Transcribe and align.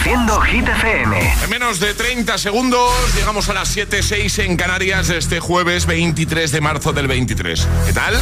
Reproduciendo 0.00 0.40
Hit 0.40 0.66
FM. 0.66 1.34
En 1.44 1.50
menos 1.50 1.78
de 1.78 1.92
30 1.92 2.38
segundos 2.38 2.90
llegamos 3.14 3.50
a 3.50 3.52
las 3.52 3.76
7.06 3.76 4.44
en 4.44 4.56
Canarias 4.56 5.10
este 5.10 5.40
jueves 5.40 5.84
23 5.84 6.50
de 6.52 6.60
marzo 6.62 6.94
del 6.94 7.06
23. 7.06 7.68
¿Qué 7.86 7.92
tal? 7.92 8.18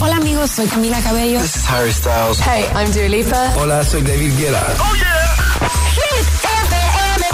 Hola 0.00 0.16
amigos, 0.16 0.50
soy 0.50 0.66
Camila 0.66 0.98
Cabello. 1.02 1.40
This 1.42 1.56
is 1.56 1.68
Harry 1.68 1.92
Styles. 1.92 2.40
Hey, 2.40 2.64
I'm 2.74 2.90
Dua 2.92 3.08
Lipa. 3.08 3.52
Hola, 3.56 3.84
soy 3.84 4.00
David 4.00 4.32
Guetta. 4.38 4.64
¡Oh, 4.78 4.94
yeah! 4.96 5.36
Hit 5.92 6.26
FM. 6.42 7.26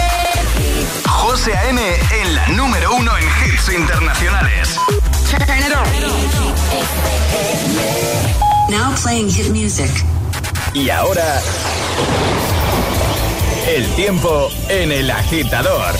José 1.07 1.55
A.M. 1.55 1.81
en 2.21 2.35
la 2.35 2.47
número 2.49 2.93
uno 2.93 3.17
en 3.17 3.23
hits 3.23 3.69
internacionales. 3.73 4.77
Turn 5.29 5.59
it 5.59 5.73
on. 5.73 5.87
Now 8.69 8.93
playing 9.01 9.29
hit 9.29 9.49
music. 9.49 9.89
Y 10.73 10.89
ahora... 10.89 11.41
El 13.67 13.85
tiempo 13.95 14.49
en 14.69 14.91
el 14.91 15.09
agitador. 15.11 15.95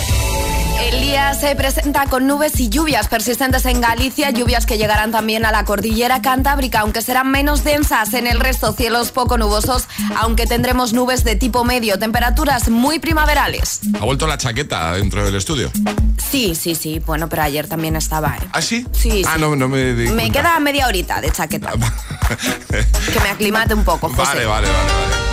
El 0.83 0.99
día 0.99 1.33
se 1.35 1.55
presenta 1.55 2.05
con 2.07 2.25
nubes 2.25 2.59
y 2.59 2.69
lluvias 2.69 3.07
persistentes 3.07 3.65
en 3.65 3.79
Galicia, 3.81 4.31
lluvias 4.31 4.65
que 4.65 4.77
llegarán 4.79 5.11
también 5.11 5.45
a 5.45 5.52
la 5.52 5.63
cordillera 5.63 6.21
cantábrica, 6.23 6.79
aunque 6.79 7.02
serán 7.03 7.29
menos 7.29 7.63
densas 7.63 8.13
en 8.16 8.25
el 8.25 8.39
resto, 8.39 8.73
cielos 8.73 9.11
poco 9.11 9.38
nubosos, 9.38 9.85
aunque 10.17 10.47
tendremos 10.47 10.93
nubes 10.93 11.23
de 11.23 11.35
tipo 11.35 11.63
medio, 11.63 11.99
temperaturas 11.99 12.69
muy 12.69 12.97
primaverales. 12.99 13.81
¿Ha 13.99 14.03
vuelto 14.05 14.25
la 14.25 14.38
chaqueta 14.39 14.93
dentro 14.93 15.23
del 15.23 15.35
estudio? 15.35 15.71
Sí, 16.17 16.55
sí, 16.55 16.73
sí, 16.73 16.99
bueno, 17.05 17.30
pero 17.30 17.43
ayer 17.43 17.67
también 17.67 17.95
estaba. 17.95 18.35
¿eh? 18.38 18.47
¿Ah, 18.52 18.61
sí? 18.61 18.88
Sí, 18.91 19.21
Ah, 19.27 19.33
sí. 19.35 19.41
no, 19.41 19.55
no 19.55 19.67
me 19.67 19.93
di 19.93 20.09
Me 20.09 20.31
queda 20.31 20.59
media 20.59 20.88
horita 20.88 21.21
de 21.21 21.31
chaqueta, 21.31 21.73
que 23.13 23.19
me 23.19 23.30
aclimate 23.30 23.75
un 23.75 23.83
poco, 23.83 24.09
José. 24.09 24.21
Vale, 24.23 24.45
vale, 24.47 24.67
vale, 24.67 24.73
vale. 24.93 25.30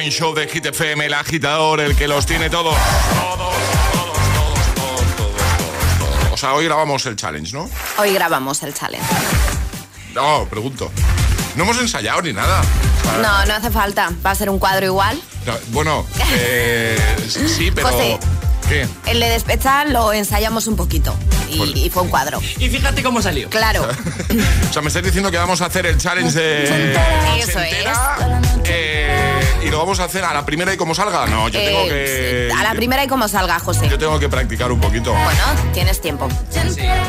Morning 0.00 0.12
Show 0.18 0.32
de 0.34 0.48
Hit 0.48 0.64
FM, 0.64 1.04
el 1.04 1.12
agitador, 1.12 1.78
el 1.78 1.94
que 1.94 2.08
los 2.08 2.24
tiene 2.24 2.48
todos. 2.48 2.74
Todos, 2.74 3.36
todos, 3.36 3.52
todos, 3.92 4.16
todos, 4.34 4.74
todos, 4.74 5.16
todos, 5.16 5.98
todos. 5.98 6.32
O 6.32 6.36
sea, 6.38 6.54
hoy 6.54 6.64
grabamos 6.64 7.04
el 7.04 7.16
challenge, 7.16 7.52
¿no? 7.52 7.68
Hoy 7.98 8.14
grabamos 8.14 8.62
el 8.62 8.72
challenge. 8.72 9.06
No, 10.14 10.46
pregunto. 10.48 10.90
No 11.54 11.64
hemos 11.64 11.78
ensayado 11.80 12.22
ni 12.22 12.32
nada. 12.32 12.62
No, 13.20 13.44
no 13.44 13.54
hace 13.54 13.70
falta. 13.70 14.10
Va 14.24 14.30
a 14.30 14.34
ser 14.34 14.48
un 14.48 14.58
cuadro 14.58 14.86
igual. 14.86 15.20
No, 15.44 15.52
Bueno, 15.68 16.06
eh, 16.30 16.98
sí, 17.28 17.70
pero... 17.70 17.90
José. 17.90 18.18
¿Qué? 18.70 18.86
El 19.04 19.20
de 19.20 19.28
despecha 19.28 19.84
lo 19.84 20.14
ensayamos 20.14 20.66
un 20.66 20.76
poquito. 20.76 21.14
Y, 21.50 21.58
Pues- 21.58 21.76
y 21.76 21.90
fue 21.90 22.04
un 22.04 22.08
cuadro. 22.08 22.40
Y 22.58 22.70
fíjate 22.70 23.02
cómo 23.02 23.20
salió. 23.20 23.50
Claro. 23.50 23.86
O 24.70 24.72
sea, 24.72 24.80
me 24.80 24.88
estáis 24.88 25.04
diciendo 25.04 25.30
que 25.32 25.36
vamos 25.36 25.60
a 25.60 25.66
hacer 25.66 25.84
el 25.86 25.98
challenge 25.98 26.32
de... 26.40 26.94
Eso 27.40 27.58
entera, 27.60 28.40
eh, 28.64 29.39
y 29.64 29.70
lo 29.70 29.78
vamos 29.78 30.00
a 30.00 30.04
hacer 30.04 30.24
a 30.24 30.32
la 30.32 30.44
primera 30.44 30.72
y 30.72 30.76
como 30.76 30.94
salga. 30.94 31.26
No, 31.26 31.48
yo 31.48 31.60
tengo 31.60 31.84
que... 31.84 32.48
Eh, 32.48 32.52
a 32.58 32.62
la 32.62 32.74
primera 32.74 33.04
y 33.04 33.06
como 33.08 33.28
salga, 33.28 33.58
José. 33.58 33.88
Yo 33.88 33.98
tengo 33.98 34.18
que 34.18 34.28
practicar 34.28 34.70
un 34.72 34.80
poquito. 34.80 35.12
Bueno, 35.12 35.42
tienes 35.72 36.00
tiempo. 36.00 36.28
Sí. 36.50 36.58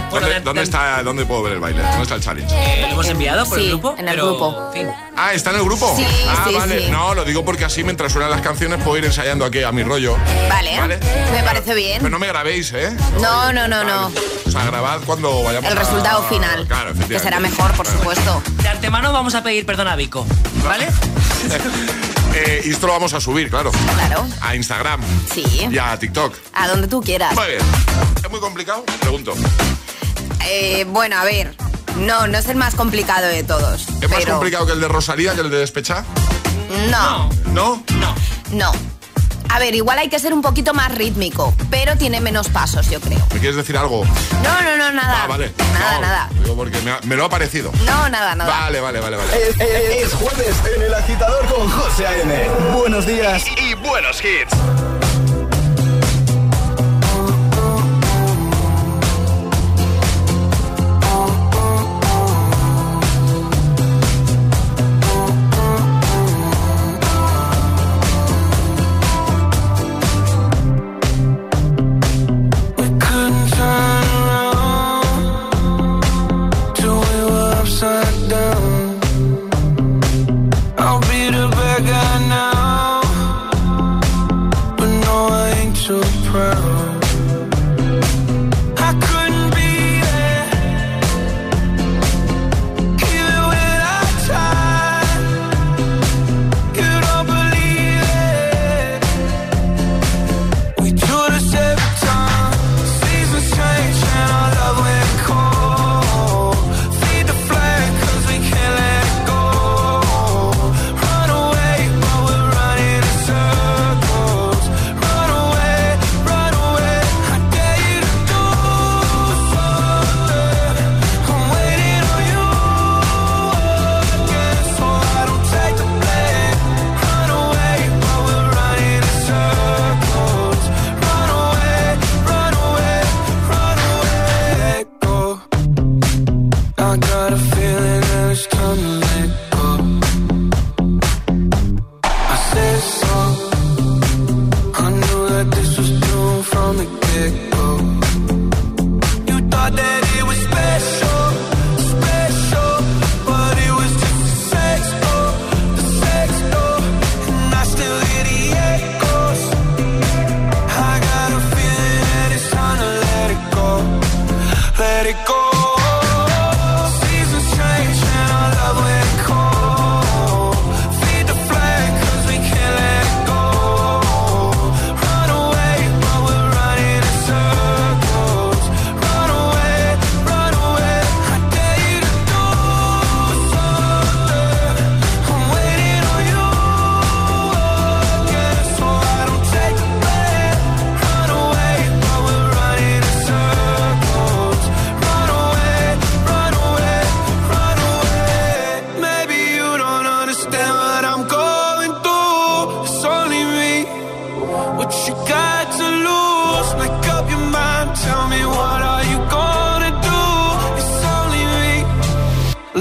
Bueno, 0.10 0.28
¿Dónde, 0.28 0.30
de- 0.36 0.40
dónde 0.42 0.60
de- 0.62 0.66
está, 0.66 1.04
¿Dónde 1.04 1.26
puedo 1.26 1.44
ver 1.44 1.54
el 1.54 1.60
baile? 1.60 1.82
¿Dónde 1.82 2.02
está 2.04 2.16
el 2.16 2.22
challenge? 2.22 2.54
eh, 2.56 2.82
¿Lo 2.82 2.88
hemos 2.90 3.08
enviado 3.10 3.46
por 3.46 3.58
Sí, 3.58 3.66
el 3.66 3.70
grupo? 3.72 3.96
en 3.98 4.08
el 4.08 4.16
Pero, 4.16 4.28
grupo. 4.28 4.72
fin. 4.74 4.88
Ah, 5.16 5.34
¿está 5.34 5.52
en 5.52 5.58
el 5.58 5.64
grupo? 5.64 5.94
Sí, 5.96 6.06
ah, 6.28 6.46
sí, 6.48 6.56
vale. 6.56 6.86
sí. 6.86 6.92
No, 6.92 7.14
lo 7.14 7.24
digo 7.24 7.46
porque 7.46 7.66
así 7.66 7.84
mientras 7.84 8.12
suenan 8.12 8.32
las 8.32 8.42
canciones 8.42 8.82
puedo 8.84 8.98
ir 8.98 9.06
ensayando 9.06 9.46
aquí 9.46 9.64
a 9.64 9.72
mi 9.72 9.84
rollo. 9.84 10.18
Vale, 10.50 10.78
¿Vale? 10.80 11.00
me 11.32 11.44
parece 11.44 11.74
bien. 11.76 11.98
Pero 12.00 12.10
no 12.10 12.20
me 12.20 12.28
grabéis, 12.28 12.72
¿eh? 12.74 12.96
No, 13.22 13.54
no, 13.54 13.68
no, 13.68 13.84
no. 13.84 14.12
O 14.46 14.52
sea, 14.52 14.66
grabad 14.66 15.00
cuando 15.06 15.44
vayamos 15.44 15.72
El 15.72 15.78
a- 15.78 15.82
resultado 15.82 16.24
final. 16.24 16.66
Claro, 16.68 16.90
efectivamente. 16.92 17.14
Que 17.14 17.20
será 17.20 17.40
mejor, 17.40 17.72
por 17.74 17.86
Claro. 17.86 18.00
supuesto. 18.00 18.44
De 18.62 18.70
antemano 18.70 19.14
vamos 19.14 19.36
a 19.36 19.44
pedir 19.44 19.66
perdón 19.66 19.88
a 19.88 19.96
Vico. 19.96 20.26
¿Vale? 20.64 20.88
Eh, 22.34 22.62
esto 22.66 22.88
lo 22.88 22.94
vamos 22.94 23.14
a 23.14 23.20
subir, 23.22 23.50
claro. 23.50 23.72
Claro. 23.96 24.26
A 24.42 24.56
Instagram. 24.56 25.02
Sí. 25.34 25.68
Y 25.70 25.78
a 25.78 25.98
TikTok. 25.98 26.34
A 26.54 26.68
donde 26.68 26.88
tú 26.88 27.02
quieras. 27.02 27.34
Muy 27.36 27.46
¿Es 28.24 28.32
muy 28.32 28.40
complicado? 28.40 28.84
Pregunto. 29.02 29.34
Eh, 30.46 30.86
bueno, 30.90 31.18
a 31.18 31.24
ver. 31.24 31.56
No, 31.98 32.28
no 32.28 32.38
es 32.38 32.48
el 32.48 32.56
más 32.56 32.76
complicado 32.76 33.28
de 33.28 33.44
todos. 33.44 33.88
¿Es 34.02 34.10
más 34.10 34.26
complicado 34.26 34.66
que 34.66 34.74
el 34.74 34.80
de 34.82 34.88
Rosalía, 34.88 35.36
que 35.36 35.42
el 35.42 35.50
de 35.50 35.58
Despechá? 35.58 36.06
No. 36.90 37.30
¿No? 37.48 37.84
No. 38.00 38.16
No. 38.52 38.72
A 39.54 39.60
ver, 39.60 39.76
igual 39.76 40.00
hay 40.00 40.08
que 40.08 40.18
ser 40.18 40.34
un 40.34 40.42
poquito 40.42 40.74
más 40.74 40.96
rítmico, 40.96 41.54
pero 41.70 41.98
tiene 41.98 42.22
menos 42.22 42.48
pasos, 42.48 42.90
yo 42.90 43.02
creo. 43.02 43.20
¿Me 43.34 43.40
quieres 43.40 43.58
decir 43.58 43.76
algo? 43.76 44.06
No, 44.44 44.62
no, 44.62 44.78
no, 44.78 44.92
nada. 44.94 45.24
Ah, 45.24 45.28
vale. 45.28 45.52
Nada, 45.74 46.00
nada. 46.00 46.30
Digo 46.42 46.56
porque 46.56 46.78
me, 47.04 47.16
lo 47.18 47.26
ha 47.26 47.30
parecido. 47.30 47.70
No, 47.86 48.08
nada, 48.08 48.34
nada. 48.34 48.50
Vale, 48.50 48.80
vale, 48.80 49.02
vale, 49.02 49.18
vale. 49.18 49.30
Es, 50.02 50.14
jueves 50.14 50.56
en 50.74 50.84
el 50.84 50.94
agitador 50.94 51.46
con 51.48 51.70
José 51.70 52.08
A.M. 52.08 52.50
Buenos 52.74 53.06
días 53.06 53.44
y 53.58 53.74
buenos 53.74 54.24
hits. 54.24 54.56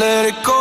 Let 0.00 0.25
it 0.25 0.43
go. 0.43 0.60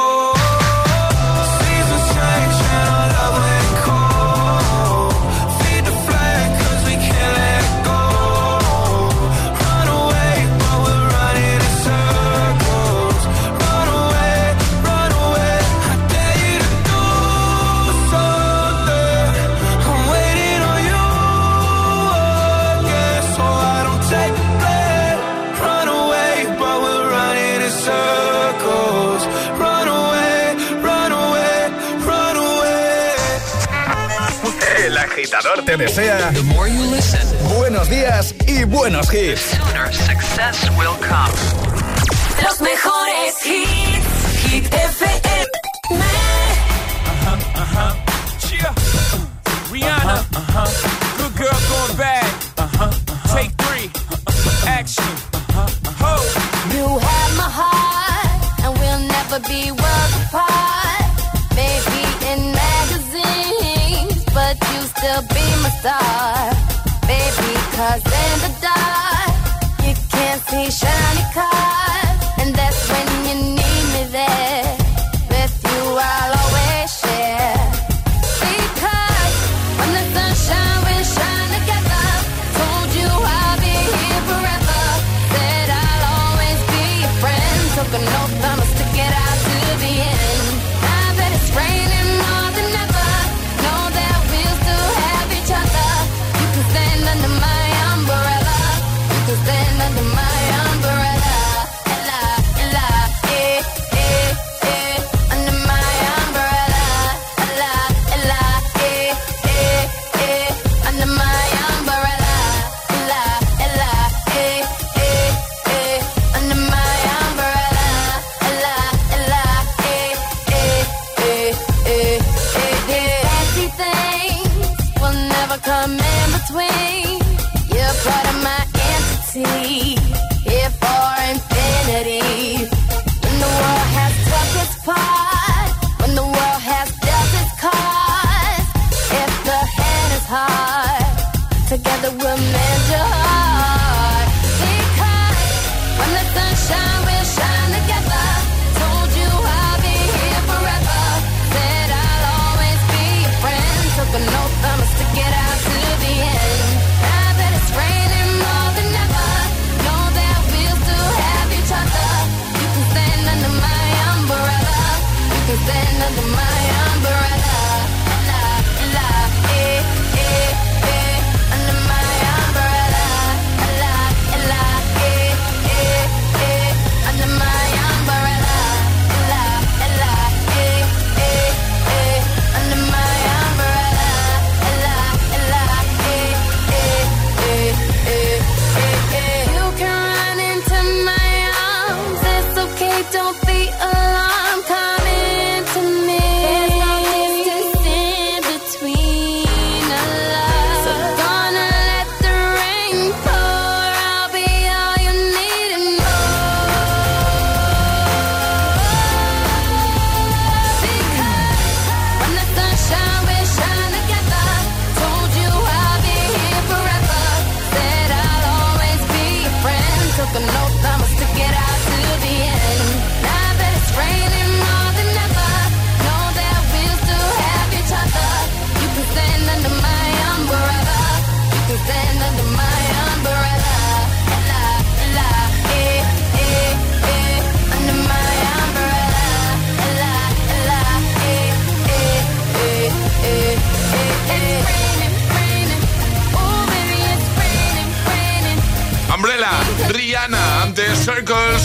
te 35.69 35.77
desea 35.77 36.31
listen, 36.31 37.21
buenos 37.55 37.87
días 37.91 38.33
y 38.47 38.63
buenos 38.63 39.13
hits. 39.13 39.55
Los 42.43 42.61
mejores 42.61 43.45
hits, 43.45 44.49
Hit 44.49 44.65
FM. 44.65 45.45
Ajá, 47.05 47.37
ajá. 47.53 47.95
Chia. 48.39 48.73
Rihanna. 49.71 50.25
Ajá, 50.35 50.63
Good 51.17 51.35
girl 51.37 51.59
going 51.69 51.97
bad. 51.97 52.25
Take 53.31 53.51
three. 53.57 53.91
Action. 54.65 55.05
Ho. 55.99 56.17
You 56.73 56.97
have 56.97 57.37
my 57.37 57.49
heart, 57.59 58.65
and 58.65 58.79
we'll 58.79 59.07
never 59.07 59.39
be 59.47 59.69
worlds 59.69 60.15
apart. 60.25 60.48
be 65.21 65.45
my 65.63 65.69
star, 65.79 66.51
baby, 67.07 67.51
cause 67.75 68.03
in 68.23 68.35
the 68.45 68.51
dark, 68.61 69.35
you 69.85 69.93
can't 70.13 70.41
see 70.47 70.71
shiny 70.71 71.25
cars, 71.33 72.19
and 72.39 72.55
that's 72.55 72.81
when 72.89 73.07
you 73.27 73.35
need 73.59 73.85
me 73.95 74.03
there. 74.11 74.77
With 75.29 75.55
you, 75.69 75.81
I'll 75.99 76.33
always 76.41 76.89
share. 77.01 77.59
Because 78.39 79.35
when 79.79 79.91
the 79.97 80.03
sun 80.15 80.31
shines, 80.45 80.83
we 80.87 80.95
shine 81.15 81.49
together, 81.57 82.07
told 82.59 82.89
you 82.99 83.09
I'll 83.11 83.57
be 83.59 83.75
here 83.99 84.23
forever, 84.29 84.81
said 85.33 85.69
I'll 85.83 86.03
always 86.15 86.59
be 86.71 86.83
your 87.03 87.13
friend, 87.19 87.59
took 87.75 87.93
a. 87.99 88.28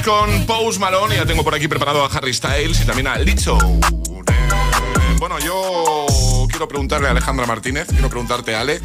con 0.05 0.47
Pose 0.47 0.79
Malone. 0.79 1.17
Ya 1.17 1.27
tengo 1.27 1.43
por 1.45 1.55
aquí 1.55 1.69
preparado 1.69 2.05
a 2.05 2.09
Harry 2.09 2.33
Styles 2.35 2.81
y 2.81 2.85
también 2.85 3.07
a 3.07 3.17
Lizzo. 3.19 3.59
Eh, 3.59 5.17
bueno, 5.19 5.39
yo 5.39 6.07
quiero 6.51 6.69
preguntarle 6.69 7.09
a 7.09 7.11
Alejandra 7.13 7.47
Martínez, 7.47 7.87
quiero 7.89 8.09
preguntarte, 8.09 8.55
Ale, 8.55 8.81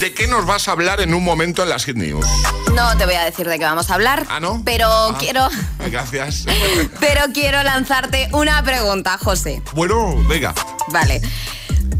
¿de 0.00 0.14
qué 0.14 0.26
nos 0.26 0.46
vas 0.46 0.68
a 0.68 0.72
hablar 0.72 1.00
en 1.00 1.14
un 1.14 1.24
momento 1.24 1.62
en 1.62 1.68
las 1.68 1.84
Hit 1.84 1.96
News? 1.96 2.26
No 2.74 2.96
te 2.96 3.04
voy 3.04 3.14
a 3.14 3.24
decir 3.24 3.48
de 3.48 3.58
qué 3.58 3.64
vamos 3.64 3.90
a 3.90 3.94
hablar. 3.94 4.26
¿Ah, 4.28 4.40
no? 4.40 4.62
Pero 4.64 4.88
Ah. 4.88 5.16
quiero. 5.18 5.48
Gracias. 5.90 6.44
Pero 7.00 7.22
quiero 7.32 7.62
lanzarte 7.62 8.28
una 8.32 8.62
pregunta, 8.62 9.18
José. 9.18 9.62
bueno, 9.74 10.16
venga. 10.28 10.54
Vale. 10.88 11.20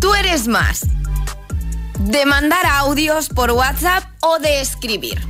¿Tú 0.00 0.14
eres 0.14 0.48
más 0.48 0.82
de 1.98 2.26
mandar 2.26 2.66
audios 2.66 3.28
por 3.28 3.50
WhatsApp 3.52 4.04
o 4.20 4.38
de 4.38 4.60
escribir? 4.60 5.20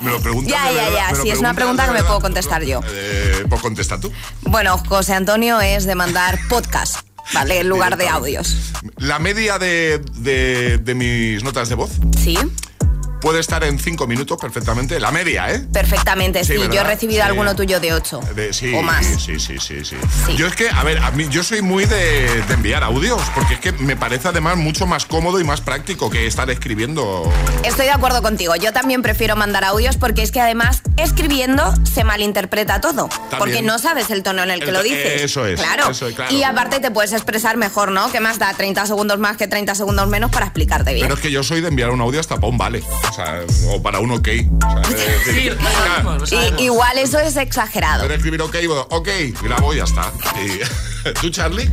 Me 0.00 0.10
lo 0.10 0.20
preguntas 0.20 0.50
Ya, 0.52 0.70
ya, 0.72 0.90
ya, 0.90 1.14
sí, 1.20 1.30
es 1.30 1.38
una 1.38 1.54
pregunta 1.54 1.86
que 1.86 1.92
me 1.92 2.02
puedo 2.04 2.20
contestar 2.20 2.62
yo. 2.64 2.80
Eh, 2.90 3.44
pues 3.48 3.60
contesta 3.60 4.00
tú. 4.00 4.12
Bueno, 4.42 4.78
José 4.88 5.14
Antonio 5.14 5.60
es 5.60 5.84
de 5.84 5.94
mandar 5.94 6.38
podcast, 6.48 6.98
¿vale? 7.34 7.60
En 7.60 7.68
lugar 7.68 7.96
de 7.96 8.08
audios. 8.08 8.56
La 8.96 9.18
media 9.18 9.58
de, 9.58 9.98
de- 10.16 10.78
de 10.78 10.94
mis 10.94 11.42
notas 11.44 11.68
de 11.68 11.74
voz 11.74 11.90
¿Sí? 12.22 12.38
Puede 13.20 13.40
estar 13.40 13.64
en 13.64 13.78
5 13.78 14.06
minutos 14.06 14.38
perfectamente. 14.40 14.98
La 15.00 15.10
media, 15.10 15.52
¿eh? 15.52 15.66
Perfectamente, 15.72 16.44
sí. 16.44 16.54
yo 16.72 16.80
he 16.80 16.84
recibido 16.84 17.22
Sí. 17.22 17.28
alguno 17.28 17.54
tuyo 17.56 17.80
de 17.80 17.92
8 17.92 18.20
De- 18.34 18.52
sí, 18.52 18.72
o 18.74 18.82
más. 18.82 19.04
Sí, 19.06 19.38
sí, 19.40 19.56
sí, 19.58 19.84
sí, 19.84 19.96
Sí. 20.26 20.36
Yo 20.36 20.46
es 20.46 20.54
que, 20.54 20.68
a 20.70 20.82
ver, 20.84 20.98
a 20.98 21.10
mí, 21.10 21.26
yo 21.30 21.42
soy 21.42 21.62
muy 21.62 21.84
de, 21.86 22.42
de 22.42 22.54
enviar 22.54 22.84
audios, 22.84 23.20
porque 23.34 23.54
es 23.54 23.60
que 23.60 23.72
me 23.72 23.96
parece 23.96 24.28
además 24.28 24.56
mucho 24.56 24.86
más 24.86 25.04
cómodo 25.06 25.40
y 25.40 25.44
más 25.44 25.60
práctico 25.60 26.10
que 26.10 26.26
estar 26.26 26.48
escribiendo. 26.50 27.30
Estoy 27.64 27.86
de 27.86 27.92
acuerdo 27.92 28.22
contigo. 28.22 28.54
Yo 28.56 28.72
también 28.72 29.02
prefiero 29.02 29.36
mandar 29.36 29.64
audios 29.64 29.96
porque 29.96 30.22
es 30.22 30.30
que 30.32 30.40
además 30.40 30.82
escribiendo 30.96 31.74
se 31.84 32.04
malinterpreta 32.04 32.80
todo. 32.80 33.08
Porque 33.38 33.62
no 33.62 33.78
sabes 33.78 34.10
el 34.10 34.22
tono 34.22 34.42
en 34.42 34.50
el 34.50 34.60
que 34.60 34.66
El- 34.66 34.74
lo 34.74 34.82
dices. 34.82 35.22
eso 35.22 35.46
es, 35.46 35.60
Claro. 35.60 35.90
eso 35.90 36.06
es, 36.08 36.14
claro. 36.14 36.32
Y 36.34 36.42
aparte 36.42 36.80
te 36.80 36.90
puedes 36.90 37.12
expresar 37.12 37.56
mejor, 37.56 37.90
¿no? 37.90 38.10
Que 38.12 38.20
más 38.20 38.38
da 38.38 38.52
30 38.54 38.86
segundos 38.86 39.18
más 39.18 39.36
que 39.36 39.48
30 39.48 39.74
segundos 39.74 40.08
menos 40.08 40.30
para 40.30 40.46
explicarte 40.46 40.92
bien. 40.94 41.04
Pero 41.06 41.14
es 41.16 41.20
que 41.20 41.30
yo 41.30 41.42
soy 41.42 41.60
de 41.60 41.68
enviar 41.68 41.90
un 41.90 42.00
audio 42.00 42.20
hasta 42.20 42.36
para 42.36 42.48
un 42.48 42.58
vale. 42.58 42.82
O 43.08 43.12
sea, 43.12 43.40
o 43.68 43.82
para 43.82 44.00
un 44.00 44.10
ok. 44.12 44.28
O 44.28 44.70
sea, 44.70 44.80
de- 44.96 44.96
de- 44.96 45.24
Sí, 45.42 45.50
lo 45.50 45.56
sabemos, 45.70 46.18
lo 46.20 46.24
Y- 46.24 46.28
sabemos. 46.28 46.60
igual 46.62 46.98
eso 46.98 47.18
es 47.18 47.36
exagerado. 47.36 48.06
de 48.08 48.14
escribir 48.14 48.42
ok, 48.42 48.56
bueno, 48.66 48.86
ok, 48.90 49.08
grabo 49.42 49.72
y 49.74 49.78
ya 49.78 49.84
está. 49.84 50.12
Y- 50.44 51.10
¿Tú, 51.20 51.30
Charlie? 51.30 51.70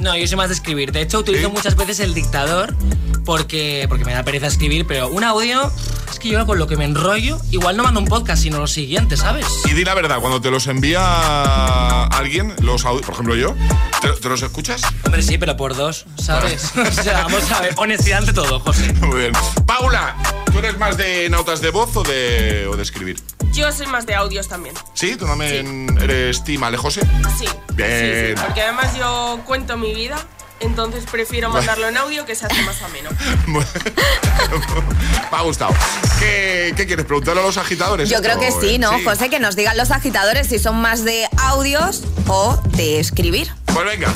No, 0.00 0.16
yo 0.16 0.26
soy 0.28 0.36
más 0.36 0.48
de 0.50 0.54
escribir. 0.54 0.92
De 0.92 1.02
hecho, 1.02 1.18
utilizo 1.18 1.48
¿Sí? 1.48 1.52
muchas 1.52 1.74
veces 1.74 1.98
el 2.00 2.14
dictador 2.14 2.76
porque, 3.24 3.86
porque 3.88 4.04
me 4.04 4.12
da 4.14 4.22
pereza 4.22 4.46
escribir, 4.46 4.86
pero 4.86 5.08
un 5.08 5.24
audio, 5.24 5.70
es 6.10 6.18
que 6.18 6.28
yo 6.28 6.46
con 6.46 6.58
lo 6.58 6.66
que 6.66 6.76
me 6.76 6.84
enrollo, 6.84 7.38
igual 7.50 7.76
no 7.76 7.82
mando 7.82 8.00
un 8.00 8.06
podcast, 8.06 8.42
sino 8.42 8.58
lo 8.58 8.66
siguiente, 8.66 9.16
¿sabes? 9.16 9.46
Y 9.66 9.72
di 9.74 9.84
la 9.84 9.94
verdad, 9.94 10.20
cuando 10.20 10.40
te 10.40 10.50
los 10.50 10.66
envía 10.66 12.04
alguien, 12.04 12.54
los 12.60 12.84
audios, 12.84 13.04
por 13.04 13.14
ejemplo 13.14 13.34
yo, 13.36 13.54
¿te, 14.00 14.08
te 14.10 14.28
los 14.28 14.40
escuchas? 14.42 14.82
Hombre, 15.04 15.22
sí, 15.22 15.36
pero 15.38 15.56
por 15.56 15.76
dos, 15.76 16.06
¿sabes? 16.22 16.72
o 16.76 17.02
sea, 17.02 17.24
vamos 17.24 17.50
a 17.50 17.60
ver, 17.60 17.74
honestidad 17.76 18.20
ante 18.20 18.32
todo, 18.32 18.60
José. 18.60 18.92
Muy 18.94 19.20
bien. 19.20 19.32
Paula, 19.66 20.16
¿tú 20.52 20.58
eres 20.58 20.67
más 20.76 20.96
de 20.96 21.28
notas 21.30 21.60
de 21.60 21.70
voz 21.70 21.96
o 21.96 22.02
de, 22.02 22.66
o 22.66 22.76
de 22.76 22.82
escribir? 22.82 23.20
Yo 23.52 23.72
soy 23.72 23.86
más 23.86 24.06
de 24.06 24.14
audios 24.14 24.48
también. 24.48 24.74
¿Sí? 24.94 25.16
¿Tú 25.16 25.24
también 25.26 25.96
eres 26.00 26.44
Team 26.44 26.62
Ale 26.64 26.76
José? 26.76 27.00
Sí. 27.38 27.48
Bien. 27.74 28.34
Sí, 28.34 28.36
sí, 28.36 28.44
porque 28.44 28.62
además 28.62 28.94
yo 28.96 29.40
cuento 29.46 29.76
mi 29.76 29.94
vida, 29.94 30.18
entonces 30.60 31.04
prefiero 31.10 31.48
mandarlo 31.50 31.88
en 31.88 31.96
audio 31.96 32.26
que 32.26 32.34
se 32.34 32.46
hace 32.46 32.60
más 32.62 32.82
ameno. 32.82 33.10
Me 33.46 35.36
ha 35.36 35.42
gustado. 35.42 35.72
¿Qué, 36.18 36.74
qué 36.76 36.86
quieres? 36.86 37.06
¿Preguntarle 37.06 37.40
a 37.40 37.44
los 37.44 37.56
agitadores? 37.56 38.08
Yo 38.10 38.20
creo 38.20 38.38
que 38.38 38.50
sí, 38.52 38.78
¿no, 38.78 38.90
José? 39.04 39.30
Que 39.30 39.38
nos 39.38 39.56
digan 39.56 39.76
los 39.76 39.90
agitadores 39.90 40.48
si 40.48 40.58
son 40.58 40.80
más 40.80 41.04
de 41.04 41.28
audios 41.38 42.02
o 42.26 42.60
de 42.76 42.98
escribir. 43.00 43.50
Pues 43.66 43.86
venga, 43.86 44.12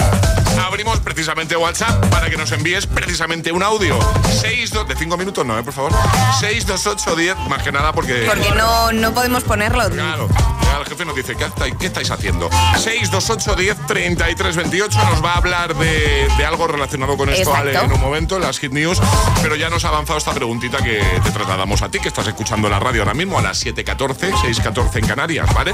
abrimos 0.65 1.01
precisamente 1.01 1.57
WhatsApp 1.57 2.05
para 2.11 2.31
que 2.31 2.37
nos 2.37 2.53
envíes 2.53 2.87
precisamente 2.87 3.53
un 3.53 3.63
audio. 3.63 3.99
62 4.25 4.89
de 4.89 4.97
5 4.97 5.17
minutos, 5.17 5.45
no, 5.45 5.59
¿eh? 5.59 5.63
por 5.63 5.73
favor. 5.73 5.93
628 6.41 7.17
10, 7.17 7.37
más 7.49 7.63
que 7.63 7.73
nada 7.73 7.93
porque. 7.93 8.25
Porque 8.27 8.51
no, 8.53 8.93
no 8.93 9.13
podemos 9.13 9.45
ponerlo. 9.45 9.89
Claro, 9.91 10.29
ya 10.63 10.79
el 10.79 10.87
jefe 10.87 11.05
nos 11.05 11.17
dice, 11.17 11.37
¿qué 11.37 11.45
estáis, 11.45 11.75
qué 11.79 11.87
estáis 11.87 12.11
haciendo? 12.11 12.49
628 12.77 13.55
10 13.55 13.87
33 13.87 14.57
28 14.57 14.99
nos 15.11 15.25
va 15.25 15.33
a 15.33 15.37
hablar 15.37 15.75
de, 15.77 16.29
de 16.37 16.47
algo 16.47 16.67
relacionado 16.67 17.17
con 17.17 17.29
esto. 17.29 17.55
Ale, 17.55 17.77
en 17.77 17.93
un 17.93 18.01
momento, 18.01 18.37
en 18.37 18.43
las 18.43 18.59
Hit 18.59 18.73
News, 18.73 19.01
pero 19.43 19.57
ya 19.57 19.69
nos 19.69 19.85
ha 19.85 19.89
avanzado 19.89 20.19
esta 20.19 20.33
preguntita 20.33 20.79
que 20.79 21.03
te 21.23 21.31
trasladamos 21.31 21.83
a 21.83 21.89
ti, 21.91 21.99
que 21.99 22.09
estás 22.09 22.27
escuchando 22.27 22.69
la 22.69 22.79
radio 22.79 23.03
ahora 23.03 23.15
mismo 23.15 23.39
a 23.39 23.43
las 23.43 23.65
7.14, 23.65 24.33
6.14 24.33 24.97
en 24.97 25.07
Canarias, 25.07 25.53
¿vale? 25.55 25.73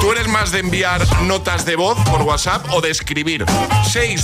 ¿Tú 0.00 0.12
eres 0.12 0.28
más 0.28 0.52
de 0.52 0.60
enviar 0.60 1.00
notas 1.22 1.64
de 1.64 1.76
voz 1.76 1.98
por 2.10 2.22
WhatsApp 2.22 2.66
o 2.70 2.80
de 2.80 2.90
escribir? 2.90 3.44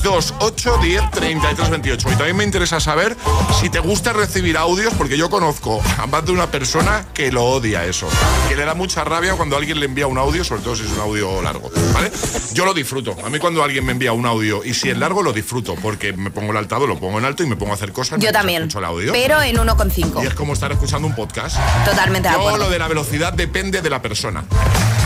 628 0.02 0.78
10 0.82 1.10
33 1.10 1.70
28. 1.70 2.08
Y 2.08 2.14
también 2.16 2.36
me 2.36 2.44
interesa 2.44 2.80
saber 2.80 3.16
si 3.60 3.68
te 3.68 3.80
gusta 3.80 4.12
recibir 4.12 4.56
audios, 4.56 4.92
porque 4.94 5.16
yo 5.16 5.28
conozco 5.30 5.80
a 5.98 6.06
más 6.06 6.24
de 6.24 6.32
una 6.32 6.50
persona 6.50 7.06
que 7.12 7.30
lo 7.30 7.44
odia 7.44 7.84
eso, 7.84 8.08
que 8.48 8.56
le 8.56 8.64
da 8.64 8.74
mucha 8.74 9.04
rabia 9.04 9.34
cuando 9.34 9.56
alguien 9.56 9.78
le 9.80 9.86
envía 9.86 10.06
un 10.06 10.18
audio, 10.18 10.42
sobre 10.44 10.62
todo 10.62 10.76
si 10.76 10.84
es 10.84 10.90
un 10.90 11.00
audio 11.00 11.42
largo, 11.42 11.70
¿vale? 11.92 12.10
Yo 12.52 12.64
lo 12.64 12.72
disfruto. 12.74 13.16
A 13.24 13.28
mí 13.30 13.38
cuando 13.38 13.62
alguien 13.62 13.84
me 13.84 13.92
envía 13.92 14.12
un 14.12 14.26
audio 14.26 14.64
y 14.64 14.74
si 14.74 14.88
es 14.90 14.96
largo 14.96 15.22
lo 15.22 15.32
disfruto, 15.32 15.74
porque 15.76 16.12
me 16.12 16.30
pongo 16.30 16.52
el 16.52 16.56
altavoz, 16.56 16.88
lo 16.88 16.98
pongo 16.98 17.18
en 17.18 17.24
alto 17.24 17.42
y 17.42 17.46
me 17.46 17.56
pongo 17.56 17.72
a 17.72 17.74
hacer 17.74 17.92
cosas. 17.92 18.18
Yo 18.20 18.32
también. 18.32 18.62
escucho 18.62 18.78
el 18.78 18.84
audio. 18.86 19.12
Pero 19.12 19.40
en 19.42 19.54
Y 19.56 19.58
1,5. 19.58 20.26
es 20.26 20.34
como 20.34 20.52
estar 20.54 20.72
escuchando 20.72 21.06
un 21.06 21.14
podcast. 21.14 21.56
Totalmente 21.84 22.28
de 22.28 22.34
Yo 22.34 22.40
acuerdo. 22.40 22.58
lo 22.64 22.70
de 22.70 22.78
la 22.78 22.88
velocidad 22.88 23.32
depende 23.32 23.82
de 23.82 23.90
la 23.90 24.00
persona. 24.00 24.44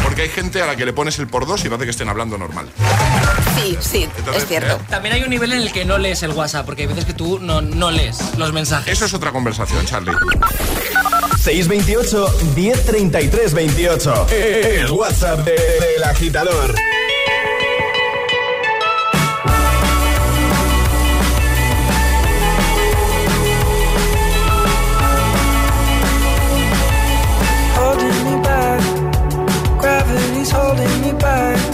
Porque 0.03 0.23
hay 0.23 0.29
gente 0.29 0.61
a 0.63 0.67
la 0.67 0.77
que 0.77 0.85
le 0.85 0.93
pones 0.93 1.19
el 1.19 1.27
por 1.27 1.47
dos 1.47 1.65
y 1.65 1.69
hace 1.69 1.85
que 1.85 1.91
estén 1.91 2.09
hablando 2.09 2.37
normal. 2.39 2.69
Sí, 3.57 3.77
sí, 3.81 4.09
Entonces, 4.19 4.43
es 4.43 4.49
cierto. 4.49 4.79
También 4.89 5.15
hay 5.17 5.23
un 5.23 5.31
nivel 5.31 5.53
en 5.53 5.61
el 5.61 5.73
que 5.73 5.85
no 5.85 5.99
lees 5.99 6.23
el 6.23 6.31
WhatsApp, 6.31 6.65
porque 6.67 6.83
hay 6.83 6.89
veces 6.89 7.05
que 7.05 7.15
tú 7.15 7.39
no, 7.41 7.61
no 7.61 7.91
lees 7.91 8.19
los 8.39 8.53
mensajes. 8.53 8.93
Eso 8.93 9.07
es 9.07 9.15
otra 9.15 9.33
conversación, 9.33 9.85
Charlie. 9.87 10.13
628 11.43 12.35
1033 12.55 13.55
28. 13.55 14.27
El 14.31 14.91
WhatsApp 14.93 15.41
de- 15.45 15.53
del 15.53 16.05
agitador. 16.05 16.75
holding 30.53 31.01
me 31.01 31.13
back. 31.19 31.74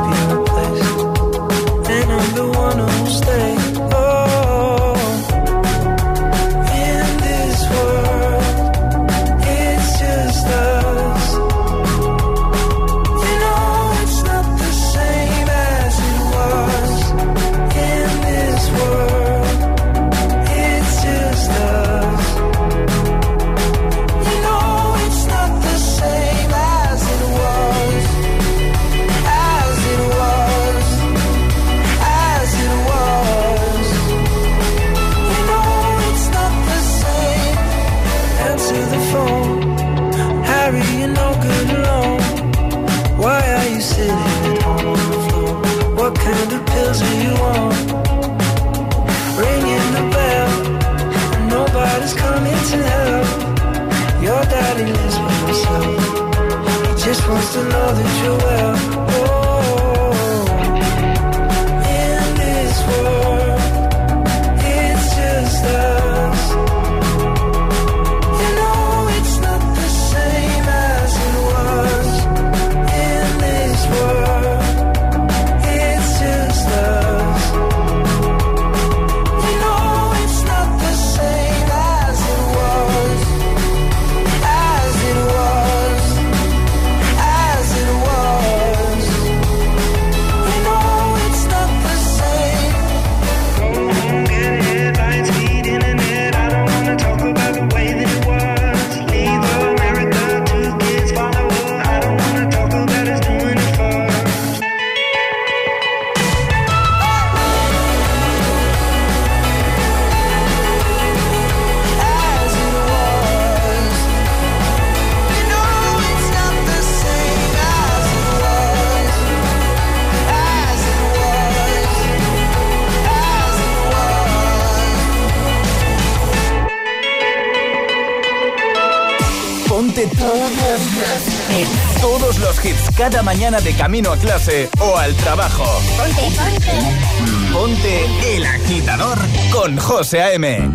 hits. 131.51 132.01
Todos 132.01 132.39
los 132.39 132.63
hits 132.63 132.95
cada 132.95 133.21
mañana 133.23 133.59
de 133.61 133.73
camino 133.73 134.11
a 134.11 134.17
clase 134.17 134.69
o 134.79 134.97
al 134.97 135.13
trabajo. 135.15 135.65
Ponte, 135.97 136.21
ponte. 136.37 137.53
Ponte 137.53 138.35
El 138.35 138.45
Agitador 138.45 139.17
con 139.51 139.77
José 139.77 140.21
A.M. 140.21 140.69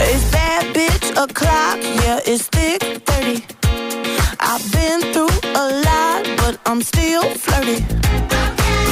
It's 0.00 0.24
bad 0.30 0.74
bitch 0.74 1.10
o'clock, 1.16 1.78
yeah, 2.02 2.20
it's 2.26 2.48
thick 2.48 2.82
30. 3.06 3.44
I've 4.40 4.72
been 4.72 5.00
through 5.12 5.28
a 5.54 5.66
lot, 5.84 6.24
but 6.38 6.58
I'm 6.66 6.82
still 6.82 7.22
flirty. 7.34 7.84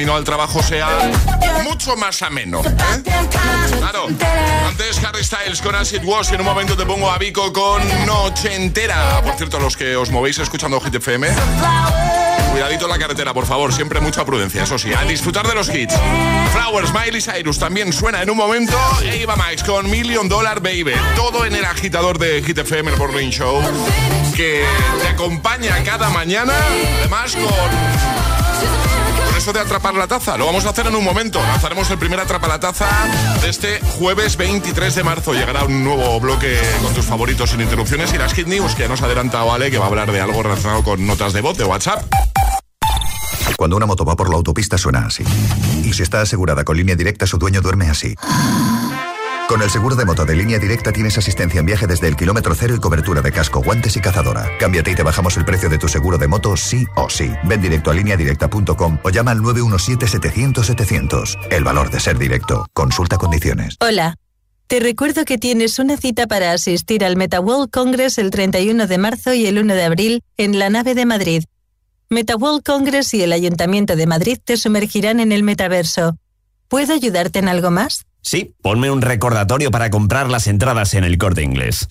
Camino 0.00 0.16
al 0.16 0.24
trabajo 0.24 0.62
sea 0.62 1.12
mucho 1.62 1.94
más 1.94 2.22
ameno. 2.22 2.62
Claro. 2.62 4.06
Antes 4.66 5.04
Harry 5.04 5.22
Styles 5.22 5.60
con 5.60 5.74
As 5.74 5.92
It 5.92 6.00
Was 6.04 6.30
y 6.30 6.36
en 6.36 6.40
un 6.40 6.46
momento 6.46 6.74
te 6.74 6.86
pongo 6.86 7.10
a 7.10 7.18
Vico 7.18 7.52
con 7.52 7.82
Noche 8.06 8.54
Entera. 8.54 9.20
Por 9.22 9.34
cierto, 9.34 9.60
los 9.60 9.76
que 9.76 9.96
os 9.96 10.10
movéis 10.10 10.38
escuchando 10.38 10.80
Hit 10.80 10.94
FM, 10.94 11.28
cuidadito 12.50 12.86
en 12.86 12.90
la 12.90 12.98
carretera, 12.98 13.34
por 13.34 13.44
favor. 13.44 13.74
Siempre 13.74 14.00
mucha 14.00 14.24
prudencia, 14.24 14.62
eso 14.62 14.78
sí. 14.78 14.90
A 14.94 15.04
disfrutar 15.04 15.46
de 15.46 15.54
los 15.54 15.68
hits. 15.68 15.94
Flowers, 16.52 16.94
Miley 16.94 17.20
Cyrus 17.20 17.58
también 17.58 17.92
suena 17.92 18.22
en 18.22 18.30
un 18.30 18.38
momento. 18.38 18.78
Eva 19.02 19.36
Max 19.36 19.62
con 19.62 19.90
Million 19.90 20.30
Dollar 20.30 20.60
Baby. 20.62 20.94
Todo 21.14 21.44
en 21.44 21.54
el 21.54 21.66
agitador 21.66 22.18
de 22.18 22.42
Hit 22.42 22.56
FM, 22.56 22.92
el 22.92 22.96
Morning 22.96 23.28
Show. 23.28 23.60
Que 24.34 24.64
te 25.02 25.08
acompaña 25.08 25.76
cada 25.84 26.08
mañana. 26.08 26.54
Además, 27.00 27.34
con 27.34 28.19
eso 29.40 29.54
de 29.54 29.60
atrapar 29.60 29.94
la 29.94 30.06
taza. 30.06 30.36
Lo 30.36 30.44
vamos 30.44 30.66
a 30.66 30.68
hacer 30.68 30.86
en 30.86 30.94
un 30.94 31.02
momento. 31.02 31.40
Lanzaremos 31.40 31.90
el 31.90 31.96
primer 31.96 32.20
atrapa 32.20 32.46
la 32.46 32.60
taza 32.60 32.86
de 33.40 33.48
este 33.48 33.80
jueves 33.80 34.36
23 34.36 34.94
de 34.94 35.02
marzo. 35.02 35.32
Llegará 35.32 35.64
un 35.64 35.82
nuevo 35.82 36.20
bloque 36.20 36.60
con 36.82 36.92
tus 36.92 37.06
favoritos 37.06 37.48
sin 37.48 37.62
interrupciones 37.62 38.12
y 38.12 38.18
las 38.18 38.34
Hit 38.34 38.46
News 38.46 38.74
que 38.74 38.82
ya 38.82 38.88
nos 38.88 39.00
ha 39.00 39.06
adelantado 39.06 39.50
Ale, 39.50 39.70
que 39.70 39.78
va 39.78 39.86
a 39.86 39.88
hablar 39.88 40.12
de 40.12 40.20
algo 40.20 40.42
relacionado 40.42 40.84
con 40.84 41.06
notas 41.06 41.32
de 41.32 41.40
voz 41.40 41.56
de 41.56 41.64
WhatsApp. 41.64 42.04
Cuando 43.56 43.78
una 43.78 43.86
moto 43.86 44.04
va 44.04 44.14
por 44.14 44.28
la 44.28 44.36
autopista 44.36 44.76
suena 44.76 45.06
así. 45.06 45.24
Y 45.84 45.94
si 45.94 46.02
está 46.02 46.20
asegurada 46.20 46.62
con 46.62 46.76
línea 46.76 46.94
directa, 46.94 47.26
su 47.26 47.38
dueño 47.38 47.62
duerme 47.62 47.88
así. 47.88 48.14
Con 49.50 49.60
el 49.62 49.68
seguro 49.68 49.96
de 49.96 50.04
moto 50.04 50.24
de 50.24 50.36
línea 50.36 50.60
directa 50.60 50.92
tienes 50.92 51.18
asistencia 51.18 51.58
en 51.58 51.66
viaje 51.66 51.88
desde 51.88 52.06
el 52.06 52.14
kilómetro 52.14 52.54
cero 52.54 52.76
y 52.76 52.78
cobertura 52.78 53.20
de 53.20 53.32
casco, 53.32 53.60
guantes 53.60 53.96
y 53.96 54.00
cazadora. 54.00 54.48
Cámbiate 54.60 54.92
y 54.92 54.94
te 54.94 55.02
bajamos 55.02 55.36
el 55.36 55.44
precio 55.44 55.68
de 55.68 55.76
tu 55.76 55.88
seguro 55.88 56.18
de 56.18 56.28
moto 56.28 56.56
sí 56.56 56.86
o 56.94 57.10
sí. 57.10 57.32
Ven 57.42 57.60
directo 57.60 57.90
a 57.90 57.94
lineadirecta.com 57.94 58.98
o 59.02 59.10
llama 59.10 59.32
al 59.32 59.40
917-700-700. 59.40 61.48
El 61.50 61.64
valor 61.64 61.90
de 61.90 61.98
ser 61.98 62.16
directo. 62.16 62.64
Consulta 62.72 63.18
condiciones. 63.18 63.74
Hola. 63.80 64.14
Te 64.68 64.78
recuerdo 64.78 65.24
que 65.24 65.36
tienes 65.36 65.80
una 65.80 65.96
cita 65.96 66.28
para 66.28 66.52
asistir 66.52 67.04
al 67.04 67.16
MetaWorld 67.16 67.70
Congress 67.70 68.18
el 68.18 68.30
31 68.30 68.86
de 68.86 68.98
marzo 68.98 69.34
y 69.34 69.46
el 69.46 69.58
1 69.58 69.74
de 69.74 69.82
abril 69.82 70.22
en 70.36 70.60
la 70.60 70.70
nave 70.70 70.94
de 70.94 71.06
Madrid. 71.06 71.42
MetaWorld 72.08 72.62
Congress 72.62 73.12
y 73.14 73.24
el 73.24 73.32
Ayuntamiento 73.32 73.96
de 73.96 74.06
Madrid 74.06 74.38
te 74.44 74.56
sumergirán 74.56 75.18
en 75.18 75.32
el 75.32 75.42
metaverso. 75.42 76.16
¿Puedo 76.68 76.94
ayudarte 76.94 77.40
en 77.40 77.48
algo 77.48 77.72
más? 77.72 78.06
Sí, 78.22 78.54
ponme 78.62 78.90
un 78.90 79.02
recordatorio 79.02 79.70
para 79.70 79.90
comprar 79.90 80.28
las 80.28 80.46
entradas 80.46 80.94
en 80.94 81.04
el 81.04 81.18
corte 81.18 81.42
inglés. 81.42 81.88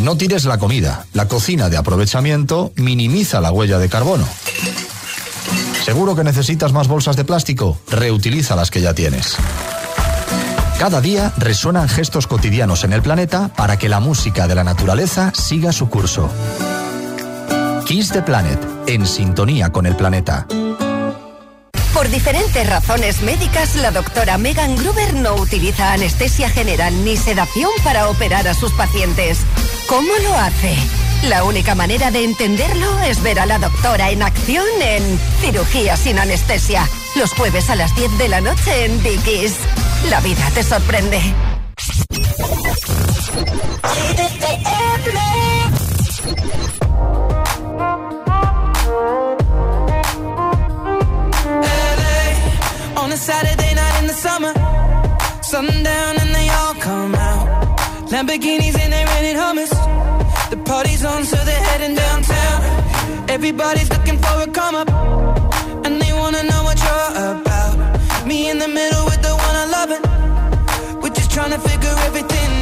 No 0.00 0.16
tires 0.16 0.44
la 0.44 0.58
comida. 0.58 1.06
La 1.12 1.28
cocina 1.28 1.68
de 1.68 1.76
aprovechamiento 1.76 2.72
minimiza 2.76 3.40
la 3.40 3.52
huella 3.52 3.78
de 3.78 3.88
carbono. 3.88 4.26
¿Seguro 5.84 6.14
que 6.14 6.24
necesitas 6.24 6.72
más 6.72 6.86
bolsas 6.86 7.16
de 7.16 7.24
plástico? 7.24 7.78
Reutiliza 7.90 8.54
las 8.54 8.70
que 8.70 8.80
ya 8.80 8.94
tienes. 8.94 9.36
Cada 10.78 11.00
día 11.00 11.32
resuenan 11.36 11.88
gestos 11.88 12.26
cotidianos 12.26 12.84
en 12.84 12.92
el 12.92 13.02
planeta 13.02 13.48
para 13.56 13.78
que 13.78 13.88
la 13.88 14.00
música 14.00 14.48
de 14.48 14.54
la 14.54 14.64
naturaleza 14.64 15.32
siga 15.34 15.72
su 15.72 15.88
curso. 15.88 16.30
Kiss 17.86 18.10
the 18.10 18.22
Planet, 18.22 18.58
en 18.86 19.06
sintonía 19.06 19.70
con 19.70 19.86
el 19.86 19.96
planeta. 19.96 20.46
Por 21.94 22.08
diferentes 22.08 22.68
razones 22.68 23.22
médicas, 23.22 23.76
la 23.76 23.90
doctora 23.90 24.38
Megan 24.38 24.76
Gruber 24.76 25.14
no 25.14 25.34
utiliza 25.34 25.92
anestesia 25.92 26.48
general 26.48 27.04
ni 27.04 27.16
sedación 27.16 27.70
para 27.84 28.08
operar 28.08 28.48
a 28.48 28.54
sus 28.54 28.72
pacientes. 28.72 29.40
¿Cómo 29.88 30.12
lo 30.22 30.34
hace? 30.34 30.74
La 31.24 31.44
única 31.44 31.74
manera 31.74 32.10
de 32.10 32.24
entenderlo 32.24 32.98
es 33.02 33.22
ver 33.22 33.38
a 33.38 33.46
la 33.46 33.58
doctora 33.58 34.10
en 34.10 34.22
acción 34.22 34.66
en 34.80 35.20
Cirugía 35.40 35.96
sin 35.96 36.18
anestesia. 36.18 36.88
Los 37.14 37.32
jueves 37.34 37.70
a 37.70 37.76
las 37.76 37.94
10 37.94 38.18
de 38.18 38.28
la 38.28 38.40
noche 38.40 38.86
en 38.86 39.02
Dickies. 39.02 39.56
La 40.08 40.20
vida 40.20 40.50
te 40.54 40.62
sorprende. 40.64 41.20
Sundown 55.62 56.16
and 56.20 56.34
they 56.34 56.48
all 56.48 56.74
come 56.74 57.14
out. 57.14 57.46
Lamborghinis 58.10 58.76
and 58.82 58.92
they 58.92 59.04
rented 59.12 59.36
hummus. 59.36 59.70
The 60.50 60.56
party's 60.56 61.04
on, 61.04 61.24
so 61.24 61.36
they're 61.44 61.64
heading 61.70 61.94
downtown. 61.94 63.30
Everybody's 63.30 63.88
looking 63.88 64.18
for 64.18 64.42
a 64.42 64.48
come 64.48 64.74
up. 64.74 64.90
And 65.84 66.02
they 66.02 66.12
wanna 66.12 66.42
know 66.50 66.64
what 66.64 66.78
you're 66.86 67.10
about. 67.30 68.26
Me 68.26 68.50
in 68.50 68.58
the 68.58 68.66
middle 68.66 69.04
with 69.04 69.22
the 69.22 69.34
one 69.46 69.56
I 69.64 69.66
love 69.76 69.90
it. 69.96 70.02
We're 71.00 71.14
just 71.20 71.30
trying 71.30 71.52
to 71.52 71.60
figure 71.60 71.94
everything 72.08 72.61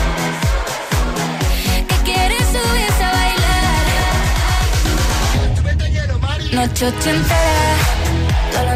Noche 6.61 6.85
ochentera, 6.85 7.75
toda 8.51 8.75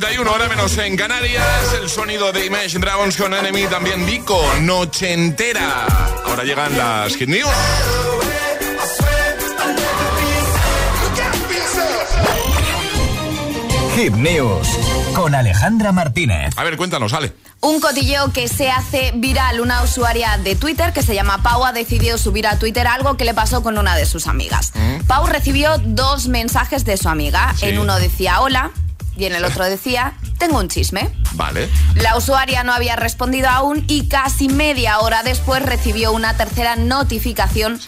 7.31, 0.00 0.28
hora 0.28 0.48
menos 0.48 0.76
en 0.78 0.94
Canarias. 0.94 1.74
El 1.80 1.88
sonido 1.88 2.30
de 2.30 2.44
Imagine 2.44 2.80
Dragons 2.80 3.16
con 3.16 3.32
Enemy, 3.32 3.66
también 3.66 4.04
Vico, 4.04 4.42
Noche 4.60 5.12
entera. 5.14 5.86
Ahora 6.26 6.44
llegan 6.44 6.76
las 6.76 7.16
Hit 7.16 7.28
News. 7.28 7.48
Hit 13.94 14.12
News 14.14 14.68
con 15.14 15.34
Alejandra 15.34 15.92
Martínez. 15.92 16.52
A 16.58 16.64
ver, 16.64 16.76
cuéntanos, 16.76 17.14
Ale. 17.14 17.32
Un 17.62 17.80
cotilleo 17.80 18.32
que 18.32 18.48
se 18.48 18.70
hace 18.70 19.12
viral. 19.14 19.60
Una 19.60 19.82
usuaria 19.82 20.36
de 20.36 20.56
Twitter 20.56 20.92
que 20.92 21.02
se 21.02 21.14
llama 21.14 21.42
Pau 21.42 21.64
ha 21.64 21.72
decidido 21.72 22.18
subir 22.18 22.46
a 22.46 22.58
Twitter 22.58 22.86
algo 22.86 23.16
que 23.16 23.24
le 23.24 23.32
pasó 23.32 23.62
con 23.62 23.78
una 23.78 23.96
de 23.96 24.04
sus 24.04 24.26
amigas. 24.26 24.72
Pau 25.06 25.26
recibió 25.26 25.78
dos 25.78 26.28
mensajes 26.28 26.84
de 26.84 26.98
su 26.98 27.08
amiga. 27.08 27.54
Sí. 27.56 27.66
En 27.66 27.78
uno 27.78 27.96
decía 27.96 28.40
hola 28.40 28.72
y 29.16 29.24
en 29.26 29.34
el 29.34 29.44
otro 29.44 29.64
decía 29.64 30.14
tengo 30.38 30.58
un 30.58 30.68
chisme. 30.68 31.10
Vale. 31.32 31.68
La 31.94 32.16
usuaria 32.16 32.62
no 32.62 32.72
había 32.72 32.94
respondido 32.96 33.48
aún 33.48 33.84
y 33.88 34.08
casi 34.08 34.48
media 34.48 34.98
hora 34.98 35.22
después 35.22 35.62
recibió 35.62 36.12
una 36.12 36.36
tercera 36.36 36.76
notificación 36.76 37.80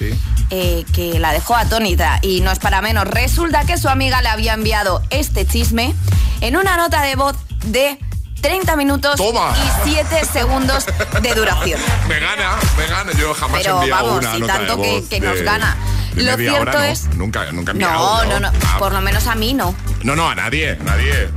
eh, 0.51 0.85
que 0.95 1.19
la 1.19 1.33
dejó 1.33 1.55
atónita. 1.57 2.19
Y 2.23 2.41
no 2.41 2.51
es 2.51 2.59
para 2.59 2.81
menos, 2.81 3.05
resulta 3.07 3.65
que 3.65 3.77
su 3.77 3.89
amiga 3.89 4.23
le 4.23 4.29
había 4.29 4.55
enviado 4.55 5.03
este 5.11 5.47
chisme 5.47 5.95
en 6.41 6.57
una 6.57 6.77
nota 6.79 7.03
de 7.03 7.17
voz 7.17 7.37
de 7.67 7.99
30 8.41 8.77
minutos 8.77 9.17
Toma. 9.17 9.53
y 9.85 9.91
7 9.91 10.25
segundos 10.33 10.87
de 11.21 11.35
duración. 11.35 11.81
Me 12.09 12.19
gana, 12.21 12.57
me 12.79 12.87
gana. 12.87 13.13
Yo 13.13 13.35
jamás 13.35 13.61
he 13.61 13.65
Pero 13.65 13.81
enviado 13.81 14.07
vamos, 14.07 14.25
una 14.25 14.37
y 14.37 14.41
nota 14.41 14.53
tanto 14.55 14.77
de 14.77 14.83
que- 14.83 15.01
voz 15.01 15.09
que 15.09 15.21
nos 15.21 15.35
de- 15.39 15.43
gana. 15.45 15.77
De 16.25 16.31
Lo 16.33 16.37
media 16.37 16.51
cierto 16.53 16.71
hora, 16.71 16.79
no. 16.81 16.85
es- 16.85 17.05
Nunca, 17.15 17.53
nunca 17.53 17.73
he 17.73 17.75
No, 17.75 17.89
enviado. 18.23 18.25
no, 18.27 18.41
no, 18.41 18.59
Ah, 18.67 18.77
por 18.79 18.93
lo 18.93 19.01
menos 19.01 19.27
a 19.27 19.35
mí 19.35 19.55
no. 19.55 19.75
No, 20.03 20.15
no, 20.17 20.29
a 20.29 20.35
nadie, 20.35 20.77
nadie. 20.85 21.29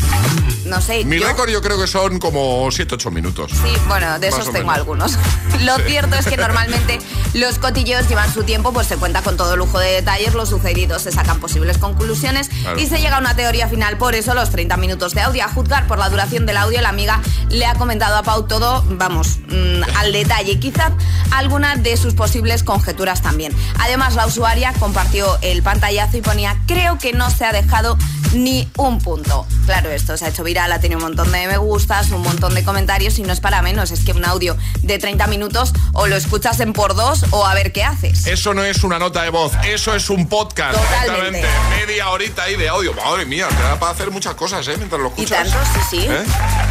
no 0.66 0.80
sé. 0.82 1.04
Mi 1.06 1.20
yo- 1.20 1.28
récord 1.28 1.50
yo 1.50 1.62
creo 1.62 1.80
que 1.80 1.88
son 1.88 2.20
como 2.20 2.70
7-8 2.72 3.12
minutos. 3.12 3.52
Sí, 3.52 3.74
bueno, 3.88 4.20
de 4.20 4.28
esos 4.28 4.46
tengo 4.46 4.60
menos. 4.60 4.76
algunos. 4.76 5.18
Lo 5.62 5.76
Sí. 5.78 5.84
cierto 5.88 6.16
es 6.16 6.26
que 6.26 6.38
normalmente 6.38 7.00
los 7.34 7.60
cotilleos 7.60 8.08
llevan 8.10 8.32
su 8.34 8.44
tiempo, 8.44 8.74
pues 8.74 8.88
se 8.88 8.98
cuenta 8.98 9.22
con 9.22 9.38
todo 9.38 9.56
lujo 9.56 9.80
de 9.80 9.92
detalles, 9.92 10.34
lo 10.34 10.46
sucedido, 10.46 10.98
se 11.00 11.12
sacan 11.12 11.40
posibles 11.40 11.78
conclusiones 11.78 12.50
Claro. 12.50 12.80
y 12.80 12.88
se 12.88 13.00
llega 13.00 13.18
a 13.18 13.20
una 13.20 13.36
teoría 13.36 13.68
final. 13.68 13.98
Por 13.98 14.16
eso 14.16 14.34
los 14.34 14.50
30 14.50 14.78
minutos 14.78 15.14
de 15.14 15.22
audio, 15.22 15.44
a 15.44 15.48
juzgar 15.50 15.86
por 15.88 16.00
la 16.00 16.10
duración 16.10 16.46
del 16.46 16.58
audio, 16.58 16.82
la 16.82 16.90
amiga 16.90 17.22
le 17.50 17.66
ha 17.68 17.76
comentado 17.76 18.16
a 18.18 18.24
Pau 18.24 18.48
todo, 18.48 18.84
vamos, 18.90 19.40
mm, 19.50 19.84
al 19.98 20.12
detalle, 20.14 20.60
quizás 20.60 20.92
algunas 21.32 21.82
de 21.84 21.96
sus 21.98 22.14
posibles 22.16 22.64
conjeturas 22.64 23.22
también. 23.22 23.56
Además, 23.80 24.16
la 24.16 24.26
usuaria 24.26 24.71
compartió 24.80 25.38
el 25.42 25.64
pantallazo 25.64 26.18
y 26.18 26.22
ponía, 26.22 26.58
creo 26.68 26.98
que 26.98 27.14
no 27.14 27.30
se 27.30 27.46
ha 27.46 27.52
dejado 27.52 27.98
ni 28.34 28.70
un 28.78 29.00
punto. 29.00 29.46
Claro, 29.66 29.90
esto 29.92 30.16
se 30.18 30.26
ha 30.26 30.30
hecho 30.30 30.44
viral, 30.44 30.72
ha 30.72 30.80
tenido 30.80 30.98
un 31.00 31.04
montón 31.04 31.32
de 31.32 31.48
me 31.48 31.58
gustas, 31.58 32.12
un 32.12 32.22
montón 32.22 32.54
de 32.56 32.64
comentarios 32.64 33.20
y 33.20 33.24
no 33.24 33.34
es 33.34 33.40
para 33.40 33.62
menos, 33.62 33.92
es 33.92 34.02
que 34.06 34.12
un 34.14 34.24
audio 34.26 34.58
de 34.82 35.00
30 35.00 35.28
minutos 35.28 35.74
o 35.94 36.08
lo 36.08 36.16
escuchas 36.16 36.60
en 36.62 36.74
por 36.74 36.96
dos 36.96 37.26
o 37.32 37.46
a 37.46 37.54
ver 37.54 37.72
qué 37.74 37.84
haces. 37.84 38.26
Eso 38.28 38.54
no 38.54 38.64
es 38.64 38.84
una 38.84 39.00
nota 39.00 39.22
de 39.24 39.30
voz, 39.30 39.52
eso 39.66 39.96
es 39.96 40.10
un 40.10 40.28
podcast. 40.28 40.78
Totalmente. 40.78 41.46
Media 41.78 42.10
horita 42.10 42.44
ahí 42.44 42.56
de 42.56 42.70
audio. 42.70 42.94
Madre 42.94 43.26
mía, 43.26 43.48
te 43.50 43.62
da 43.64 43.80
para 43.80 43.92
hacer 43.92 44.12
muchas 44.12 44.36
cosas, 44.36 44.68
¿eh? 44.68 44.76
Mientras 44.78 45.02
lo 45.02 45.08
Y 45.18 45.24
escuchas. 45.24 45.50
tanto, 45.50 45.58
sí, 45.74 45.98
sí. 45.98 46.06
¿Eh? 46.10 46.24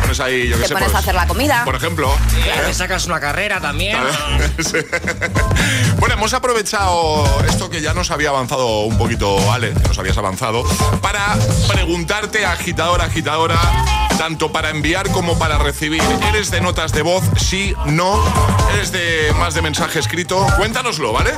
Pones 0.02 0.20
ahí, 0.20 0.48
yo 0.48 0.56
qué 0.56 0.62
Te 0.62 0.68
sé, 0.68 0.74
pones 0.74 0.88
pues, 0.88 0.96
a 0.96 0.98
hacer 0.98 1.14
la 1.14 1.26
comida. 1.26 1.64
Por 1.64 1.74
ejemplo. 1.76 2.10
¿eh? 2.12 2.62
Te 2.66 2.74
sacas 2.74 3.06
una 3.06 3.20
carrera 3.20 3.60
también. 3.60 3.98
Sí. 4.60 4.76
Bueno, 5.98 6.14
hemos 6.14 6.32
aprovechado 6.34 7.24
esto 7.48 7.70
que 7.70 7.79
ya 7.80 7.94
nos 7.94 8.10
había 8.10 8.30
avanzado 8.30 8.80
un 8.80 8.98
poquito, 8.98 9.52
Ale, 9.52 9.72
nos 9.72 9.98
habías 9.98 10.16
avanzado, 10.18 10.64
para 11.00 11.36
preguntarte, 11.68 12.44
agitadora, 12.44 13.04
agitadora, 13.04 13.58
tanto 14.18 14.52
para 14.52 14.70
enviar 14.70 15.10
como 15.10 15.38
para 15.38 15.58
recibir. 15.58 16.02
¿Eres 16.28 16.50
de 16.50 16.60
notas 16.60 16.92
de 16.92 17.02
voz? 17.02 17.24
Sí, 17.36 17.74
no. 17.86 18.22
¿Eres 18.74 18.92
de 18.92 19.32
más 19.38 19.54
de 19.54 19.62
mensaje 19.62 19.98
escrito? 19.98 20.46
Cuéntanoslo, 20.56 21.12
¿vale? 21.12 21.32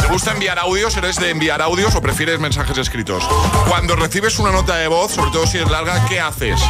¿Te 0.00 0.06
gusta 0.08 0.32
enviar 0.32 0.58
audios? 0.58 0.96
¿Eres 0.96 1.16
de 1.16 1.30
enviar 1.30 1.60
audios 1.62 1.94
o 1.94 2.00
prefieres 2.00 2.38
mensajes 2.38 2.78
escritos? 2.78 3.24
Cuando 3.68 3.96
recibes 3.96 4.38
una 4.38 4.52
nota 4.52 4.76
de 4.76 4.88
voz, 4.88 5.12
sobre 5.12 5.30
todo 5.30 5.46
si 5.46 5.58
es 5.58 5.70
larga, 5.70 6.04
¿qué 6.08 6.20
haces? 6.20 6.60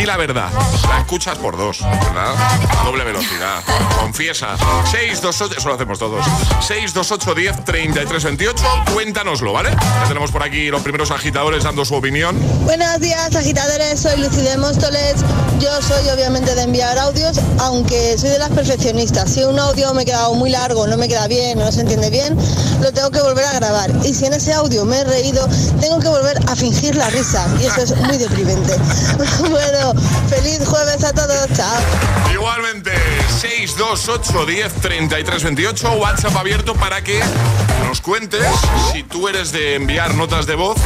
Di 0.00 0.06
la 0.06 0.16
verdad. 0.16 0.48
La 0.88 1.00
escuchas 1.00 1.36
por 1.36 1.58
dos, 1.58 1.82
¿verdad? 1.82 2.34
A 2.78 2.84
doble 2.86 3.04
velocidad. 3.04 3.62
Confiesa. 4.00 4.56
628, 4.90 5.58
eso 5.58 5.68
lo 5.68 5.74
hacemos 5.74 5.98
todos. 5.98 6.24
628 6.66 7.34
10 7.34 7.64
33 7.66 8.24
28. 8.24 8.64
Cuéntanoslo, 8.94 9.52
¿vale? 9.52 9.68
Ya 9.70 10.08
tenemos 10.08 10.30
por 10.30 10.42
aquí 10.42 10.70
los 10.70 10.80
primeros 10.80 11.10
agitadores 11.10 11.64
dando 11.64 11.84
su 11.84 11.96
opinión. 11.96 12.34
Buenos 12.64 12.98
días, 13.00 13.36
agitadores. 13.36 14.00
Soy 14.00 14.18
Lucy 14.18 14.40
de 14.40 14.56
Móstoles. 14.56 15.16
Yo 15.60 15.82
soy 15.82 16.08
obviamente 16.08 16.54
de 16.54 16.62
enviar 16.62 16.96
audios, 16.98 17.38
aunque 17.58 18.16
soy 18.16 18.30
de 18.30 18.38
las 18.38 18.48
perfeccionistas. 18.48 19.30
Si 19.30 19.44
un 19.44 19.58
audio 19.58 19.92
me 19.92 20.02
ha 20.02 20.04
quedado 20.06 20.32
muy 20.32 20.48
largo, 20.48 20.86
no 20.86 20.96
me 20.96 21.08
queda 21.08 21.28
bien, 21.28 21.58
no 21.58 21.70
se 21.70 21.82
entiende 21.82 22.08
bien, 22.08 22.34
lo 22.80 22.90
tengo 22.92 23.10
que 23.10 23.20
volver 23.20 23.44
a 23.44 23.52
grabar. 23.52 23.90
Y 24.02 24.14
si 24.14 24.24
en 24.24 24.32
ese 24.32 24.54
audio 24.54 24.86
me 24.86 25.00
he 25.00 25.04
reído, 25.04 25.46
tengo 25.78 26.00
que 26.00 26.08
volver 26.08 26.38
a 26.48 26.56
fingir 26.56 26.96
la 26.96 27.10
risa. 27.10 27.46
Y 27.60 27.66
eso 27.66 27.82
es 27.82 27.94
muy 27.98 28.16
deprimente. 28.16 28.74
bueno, 29.50 29.89
feliz 30.28 30.66
jueves 30.66 31.04
a 31.04 31.12
todos. 31.12 31.48
Chao. 31.54 31.80
Igualmente, 32.32 32.92
628 33.40 34.46
10 34.46 34.74
33 34.74 35.44
28, 35.44 35.92
WhatsApp 35.92 36.36
abierto 36.36 36.74
para 36.74 37.02
que 37.02 37.20
nos 37.86 38.00
cuentes 38.00 38.46
si 38.92 39.02
tú 39.02 39.28
eres 39.28 39.52
de 39.52 39.74
enviar 39.74 40.14
notas 40.14 40.46
de 40.46 40.54
voz 40.54 40.78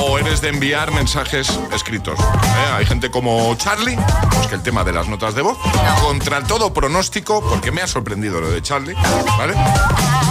o 0.00 0.18
eres 0.18 0.40
de 0.40 0.48
enviar 0.48 0.90
mensajes 0.90 1.58
escritos. 1.72 2.18
¿Eh? 2.18 2.72
Hay 2.74 2.86
gente 2.86 3.10
como 3.10 3.54
Charlie, 3.54 3.96
pues 4.30 4.46
que 4.48 4.54
el 4.56 4.62
tema 4.62 4.82
de 4.82 4.92
las 4.92 5.08
notas 5.08 5.34
de 5.34 5.42
voz, 5.42 5.58
contra 6.02 6.42
todo 6.42 6.72
pronóstico, 6.72 7.40
porque 7.48 7.70
me 7.70 7.82
ha 7.82 7.86
sorprendido 7.86 8.40
lo 8.40 8.50
de 8.50 8.62
Charlie, 8.62 8.94
¿vale? 9.38 9.54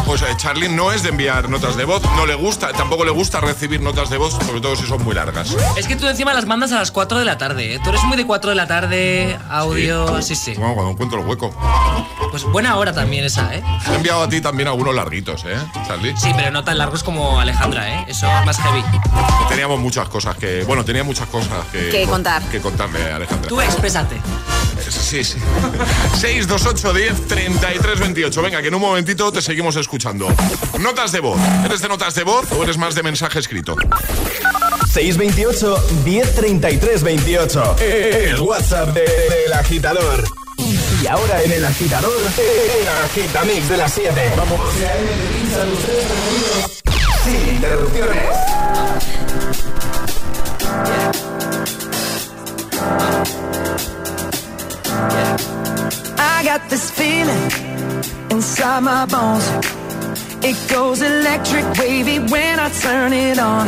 Pues 0.06 0.22
eh, 0.22 0.26
Charlie 0.38 0.70
no 0.70 0.92
es 0.92 1.04
de 1.04 1.10
enviar 1.10 1.50
notas 1.50 1.78
de 1.78 1.86
voz, 1.86 2.02
no 2.16 2.26
le 2.26 2.36
gusta, 2.36 2.74
tampoco 2.74 3.06
le 3.06 3.12
gusta 3.12 3.40
recibir 3.40 3.80
notas 3.82 4.10
de 4.10 4.18
voz, 4.18 4.34
sobre 4.34 4.60
todo 4.60 4.76
si 4.76 4.86
son 4.88 5.04
muy 5.04 5.16
largas. 5.16 5.56
Es 5.78 5.88
que 5.88 5.96
tú 5.96 6.08
encima 6.08 6.34
las 6.34 6.46
mandas 6.46 6.72
a 6.72 6.80
las 6.80 6.92
4 6.92 7.20
de 7.20 7.26
la 7.26 7.38
tarde, 7.38 7.76
¿eh? 7.76 7.80
Tú 7.84 7.90
eres 7.90 7.99
muy 8.06 8.18
de 8.18 8.26
4 8.26 8.50
de 8.50 8.56
la 8.56 8.68
tarde, 8.68 9.38
audio, 9.50 10.22
sí, 10.22 10.36
sí. 10.36 10.54
Bueno, 10.56 10.74
cuando 10.76 10.92
encuentro 10.92 11.22
el 11.22 11.28
hueco. 11.28 11.54
Pues 12.32 12.44
buena 12.44 12.76
hora 12.78 12.94
también 12.94 13.24
esa, 13.26 13.54
¿eh? 13.56 13.64
Te 13.86 13.92
he 13.92 13.96
enviado 13.96 14.24
a 14.24 14.30
ti 14.30 14.40
también 14.42 14.68
algunos 14.68 14.94
larguitos, 14.94 15.44
¿eh, 15.46 15.58
Charlie? 15.88 16.16
Sí, 16.16 16.32
pero 16.36 16.52
no 16.52 16.64
tan 16.64 16.78
largos 16.78 17.04
como 17.04 17.40
Alejandra, 17.40 17.90
¿eh? 17.90 18.06
Eso 18.08 18.28
es 18.28 18.46
más 18.46 18.58
heavy. 18.60 18.84
Teníamos 19.48 19.80
muchas 19.80 20.08
cosas 20.10 20.36
que. 20.38 20.64
Bueno, 20.64 20.86
tenía 20.86 21.04
muchas 21.04 21.28
cosas 21.28 21.66
que, 21.72 21.90
Que 21.90 22.06
contar. 22.06 22.42
Que 22.44 22.60
contarle, 22.60 23.12
Alejandra. 23.12 23.50
Tú 23.50 23.60
exprésate. 23.62 24.18
Sí, 24.90 25.24
sí. 25.24 25.40
628 26.20 26.94
10 26.94 27.28
33 27.28 28.00
28. 28.00 28.42
Venga, 28.42 28.62
que 28.62 28.68
en 28.68 28.76
un 28.76 28.82
momentito 28.82 29.32
te 29.32 29.42
seguimos 29.42 29.76
escuchando. 29.76 30.28
Notas 30.80 31.12
de 31.12 31.20
voz. 31.20 31.40
¿Eres 31.66 31.82
de 31.82 31.90
notas 31.90 32.16
de 32.16 32.24
voz 32.24 32.52
o 32.52 32.64
eres 32.64 32.78
más 32.78 32.96
de 32.96 33.04
mensaje 33.04 33.40
escrito? 33.40 33.76
628 34.92 35.78
1033 36.04 37.04
28. 37.04 37.76
El 37.80 38.40
WhatsApp 38.42 38.90
de- 38.94 39.02
del 39.02 39.54
agitador. 39.54 40.24
Y 41.02 41.08
ahora 41.08 41.42
en 41.44 41.52
el 41.54 41.66
agitador, 41.66 42.12
el 42.38 42.88
agitamix 43.06 43.70
de 43.70 43.78
las 43.78 43.94
7. 43.94 44.32
Vamos. 44.36 44.60
Sin 47.24 47.56
interrupciones. 47.56 49.30
I 56.32 56.42
got 56.44 56.70
this 56.70 56.90
feeling 56.92 57.52
inside 58.32 58.82
my 58.82 59.06
bones. 59.06 59.46
It 60.44 60.58
goes 60.70 61.02
electric 61.02 61.66
wavy 61.78 62.20
when 62.20 62.60
I 62.60 62.70
turn 62.70 63.14
it 63.14 63.40
on. 63.40 63.68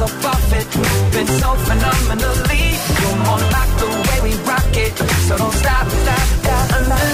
off 0.00 0.24
of 0.24 0.52
it, 0.52 0.66
moving 0.76 1.26
so 1.26 1.54
phenomenally. 1.66 2.64
You're 3.00 3.18
more 3.26 3.42
like 3.56 3.72
the 3.78 3.88
way 4.06 4.18
we 4.26 4.32
rock 4.44 4.76
it, 4.76 4.94
so 5.26 5.38
don't 5.38 5.52
stop, 5.52 5.86
stop, 5.88 6.28
stop. 6.42 7.13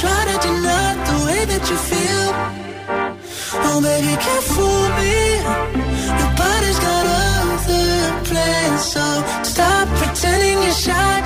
Try 0.00 0.24
to 0.30 0.36
deny 0.46 0.90
the 1.08 1.16
way 1.26 1.40
that 1.50 1.64
you 1.70 1.76
feel? 1.90 2.26
Oh, 3.66 3.80
baby, 3.82 4.14
can't 4.24 4.46
fool 4.54 4.86
me. 4.98 5.16
Your 6.20 6.32
body's 6.42 6.78
got 6.86 7.04
other 7.26 7.88
plans, 8.28 8.82
so 8.94 9.04
stop 9.42 9.88
pretending 9.98 10.62
you're 10.62 10.80
shy. 10.86 11.17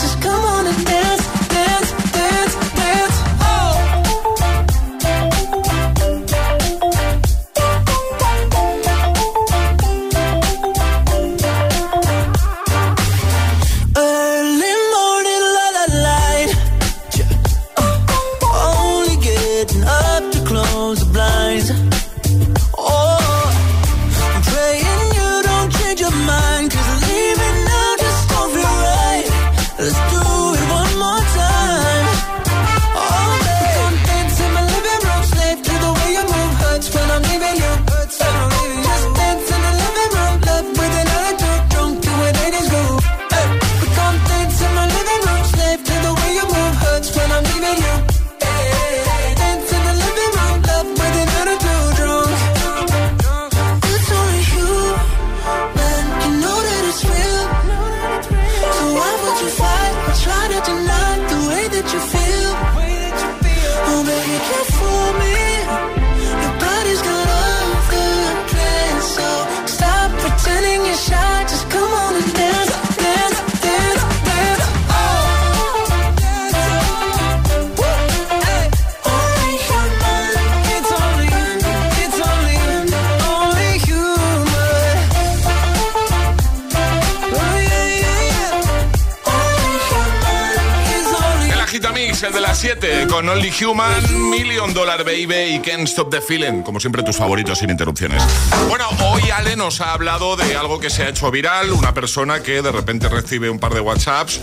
Human, 93.65 94.31
Million 94.31 94.75
Dollar 94.75 95.05
Baby 95.05 95.55
y 95.55 95.61
Can't 95.61 95.87
Stop 95.87 96.11
the 96.11 96.21
Feeling. 96.21 96.63
Como 96.63 96.81
siempre, 96.81 97.03
tus 97.03 97.17
favoritos 97.17 97.59
sin 97.59 97.71
interrupciones. 97.71 98.23
Bueno, 98.69 98.87
hoy 99.05 99.23
Ale 99.31 99.55
nos 99.55 99.81
ha 99.81 99.93
hablado 99.93 100.37
de 100.37 100.57
algo 100.57 100.81
que 100.81 100.91
se 100.91 101.05
ha 101.05 101.09
hecho 101.09 101.31
viral. 101.31 101.71
Una 101.71 101.95
persona 101.95 102.43
que 102.43 102.61
de 102.61 102.73
repente 102.73 103.09
recibe 103.09 103.51
un 103.51 103.61
par 103.61 103.73
de 103.75 103.81
WhatsApps. 103.81 104.41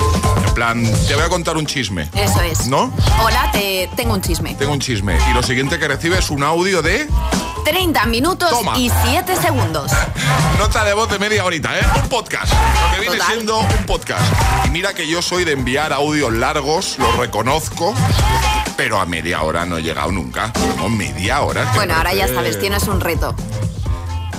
En 0.47 0.53
plan, 0.53 0.83
te 1.07 1.15
voy 1.15 1.23
a 1.23 1.29
contar 1.29 1.57
un 1.57 1.65
chisme. 1.65 2.09
Eso 2.15 2.41
es. 2.41 2.67
¿No? 2.67 2.93
Hola, 3.21 3.51
te 3.51 3.89
tengo 3.97 4.13
un 4.13 4.21
chisme. 4.21 4.55
Tengo 4.55 4.71
un 4.71 4.79
chisme. 4.79 5.17
Y 5.29 5.33
lo 5.33 5.43
siguiente 5.43 5.79
que 5.79 5.87
recibe 5.87 6.17
es 6.19 6.29
un 6.29 6.43
audio 6.43 6.81
de 6.81 7.07
30 7.65 8.05
minutos 8.05 8.49
Toma. 8.49 8.77
y 8.77 8.89
7 9.05 9.35
segundos. 9.35 9.91
nota 10.57 10.85
de 10.85 10.93
voz 10.93 11.09
de 11.09 11.19
media 11.19 11.43
horita, 11.43 11.77
¿eh? 11.77 11.83
Un 12.01 12.07
podcast. 12.09 12.53
Lo 12.53 12.95
que 12.95 13.01
viene 13.01 13.17
Total. 13.17 13.33
siendo 13.33 13.59
un 13.59 13.85
podcast. 13.85 14.23
Y 14.65 14.69
mira 14.69 14.93
que 14.93 15.07
yo 15.07 15.21
soy 15.21 15.43
de 15.43 15.51
enviar 15.51 15.91
audios 15.91 16.31
largos, 16.31 16.97
lo 16.99 17.11
reconozco. 17.13 17.93
Pero 18.79 18.97
a 18.97 19.05
media 19.05 19.41
hora 19.41 19.65
no 19.65 19.77
he 19.77 19.81
llegado 19.83 20.09
nunca. 20.09 20.53
No, 20.77 20.87
media 20.87 21.41
hora. 21.41 21.69
Bueno, 21.75 21.95
ahora 21.95 22.13
ya 22.13 22.29
sabes, 22.29 22.57
tienes 22.61 22.83
un 22.87 23.01
reto. 23.01 23.35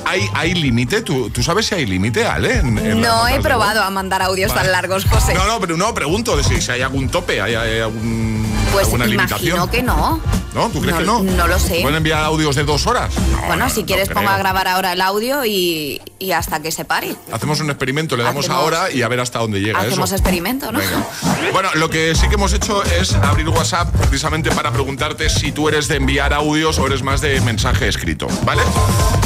¿Hay, 0.07 0.27
hay 0.33 0.55
límite? 0.55 1.03
¿Tú, 1.03 1.29
¿Tú 1.29 1.43
sabes 1.43 1.67
si 1.67 1.75
hay 1.75 1.85
límite, 1.85 2.25
Ale? 2.27 2.55
en- 2.57 2.79
en 2.79 3.03
las 3.03 3.13
No 3.13 3.29
he 3.29 3.39
probado 3.41 3.83
a 3.83 3.91
mandar 3.91 4.23
audios 4.23 4.49
Vale. 4.49 4.63
tan 4.63 4.73
largos, 4.73 5.05
José. 5.05 5.35
No, 5.35 5.47
no, 5.47 5.61
pero 5.61 5.77
no, 5.77 5.93
pregunto 5.93 6.39
de 6.39 6.43
si, 6.43 6.59
si 6.63 6.71
hay 6.73 6.81
algún 6.81 7.11
tope, 7.11 7.43
hay, 7.43 7.55
hay 7.55 7.81
algún, 7.81 8.50
Pues 8.73 8.85
alguna 8.85 9.07
imagino 9.07 9.29
limitación. 9.59 9.69
que 9.71 9.83
no. 9.83 10.21
¿No? 10.55 10.69
¿Tú 10.71 10.81
crees 10.81 10.95
No- 11.07 11.21
que 11.21 11.27
no? 11.27 11.37
no 11.37 11.47
lo 11.47 11.59
sé. 11.61 11.79
¿Pueden 11.81 11.99
enviar 11.99 12.25
audios 12.25 12.57
de 12.57 12.65
dos 12.65 12.85
horas? 12.89 13.13
No, 13.31 13.39
bueno, 13.47 13.65
no, 13.67 13.71
si 13.71 13.85
quieres 13.85 14.09
creo. 14.09 14.17
pongo 14.19 14.31
a 14.31 14.37
grabar 14.39 14.67
ahora 14.67 14.93
el 14.95 15.01
audio 15.01 15.45
y, 15.45 16.01
y 16.19 16.33
hasta 16.33 16.61
que 16.61 16.73
se 16.73 16.85
pare. 16.85 17.15
Hacemos 17.33 17.61
un 17.61 17.71
experimento, 17.71 18.17
le 18.17 18.25
damos 18.25 18.47
Hacemos- 18.47 18.61
ahora 18.61 18.91
y 18.91 19.03
a 19.03 19.09
ver 19.09 19.21
hasta 19.21 19.39
dónde 19.39 19.61
llega 19.61 19.79
Hacemos 19.79 20.09
eso. 20.11 20.17
experimento, 20.17 20.73
¿no? 20.73 20.81
Venga. 20.81 21.05
Bueno, 21.53 21.69
lo 21.75 21.89
que 21.89 22.17
sí 22.17 22.29
que 22.29 22.35
hemos 22.35 22.53
hecho 22.53 22.83
es 22.83 23.15
abrir 23.15 23.49
WhatsApp 23.49 23.95
precisamente 23.95 24.51
para 24.51 24.73
preguntarte 24.73 25.31
si 25.31 25.53
tú 25.53 25.69
eres 25.69 25.87
de 25.87 25.97
enviar 25.97 26.35
audios 26.35 26.79
o 26.81 26.87
eres 26.89 27.05
más 27.05 27.21
de 27.21 27.41
mensaje 27.43 27.87
escrito, 27.87 28.27
¿vale? 28.45 28.63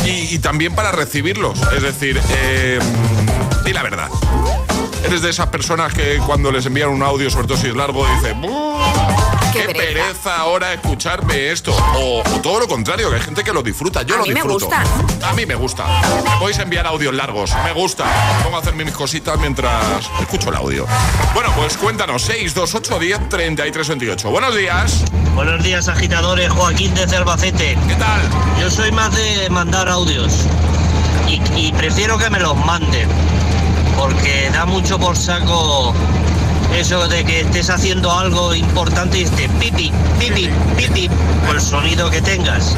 Y, 0.05 0.35
y 0.35 0.39
también 0.41 0.75
para 0.75 0.93
recibirlos, 0.93 1.59
es 1.75 1.83
decir, 1.83 2.21
eh, 2.37 2.79
di 3.65 3.73
la 3.73 3.83
verdad. 3.83 4.11
Eres 5.07 5.23
de 5.23 5.31
esas 5.31 5.47
personas 5.49 5.95
que 5.95 6.19
cuando 6.27 6.51
les 6.53 6.67
envían 6.67 6.91
un 6.91 7.03
audio, 7.03 7.31
sobre 7.31 7.47
todo 7.47 7.57
si 7.57 7.69
es 7.69 7.75
largo, 7.77 8.07
dice, 8.17 8.33
"Buh, 8.35 8.79
Qué 9.55 9.67
qué, 9.67 9.73
pereza". 9.73 10.03
pereza 10.03 10.37
ahora 10.37 10.73
escucharme 10.73 11.51
esto. 11.51 11.75
O, 11.97 12.21
o 12.21 12.41
todo 12.41 12.61
lo 12.61 12.69
contrario, 12.69 13.09
que 13.11 13.17
hay 13.17 13.23
gente 13.23 13.43
que 13.45 13.53
lo 13.53 13.63
disfruta. 13.63 14.03
Yo 14.03 14.17
A 14.17 14.19
lo 14.19 14.25
mí 14.25 14.31
me 14.31 14.43
disfruto. 14.43 14.69
A 15.23 15.33
mí 15.33 15.47
me 15.47 15.55
gusta. 15.55 15.85
Me 16.25 16.39
podéis 16.39 16.59
enviar 16.59 16.87
audios 16.87 17.15
largos. 17.15 17.53
Me 17.65 17.73
gusta. 17.73 18.05
Pongo 18.43 18.57
a 18.57 18.61
hacer 18.61 18.75
mis 18.75 18.91
cositas 18.93 19.39
mientras 19.39 20.09
escucho 20.21 20.51
el 20.51 20.57
audio. 20.57 20.87
Bueno, 21.33 21.51
pues 21.57 21.77
cuéntanos. 21.77 22.23
628 22.23 22.99
10 22.99 23.29
33 23.29 23.89
28. 23.89 24.31
Buenos 24.31 24.55
días. 24.57 25.05
Buenos 25.35 25.63
días, 25.63 25.89
agitadores. 25.89 26.51
Joaquín 26.51 26.95
desde 26.95 27.17
Albacete. 27.17 27.79
¿Qué 27.89 27.95
tal? 27.95 28.21
Yo 28.61 28.71
soy 28.71 28.93
más 28.93 29.15
de 29.15 29.49
mandar 29.51 29.89
audios 29.89 30.33
y, 31.29 31.41
y 31.57 31.73
prefiero 31.73 32.19
que 32.19 32.29
me 32.31 32.39
los 32.41 32.57
manden 32.57 33.09
porque 33.97 34.51
da 34.53 34.65
mucho 34.67 34.99
por 34.99 35.17
saco 35.17 35.95
eso 36.77 37.07
de 37.09 37.25
que 37.25 37.41
estés 37.41 37.71
haciendo 37.71 38.11
algo 38.11 38.55
importante 38.55 39.19
y 39.19 39.23
esté 39.23 39.49
pipi, 39.61 39.93
pipi, 40.19 40.49
pipi, 40.77 41.09
por 41.47 41.57
el 41.57 41.61
sonido 41.61 42.11
que 42.11 42.21
tengas. 42.21 42.77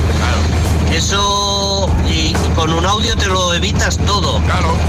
Eso 0.92 1.90
y, 2.08 2.10
y 2.10 2.34
con 2.54 2.72
un 2.72 2.84
audio 2.84 3.16
te 3.16 3.26
lo 3.26 3.54
evitas 3.54 3.98
todo. 3.98 4.40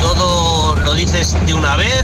Todo 0.01 0.75
lo 0.75 0.93
dices 0.93 1.35
de 1.45 1.53
una 1.53 1.75
vez 1.75 2.03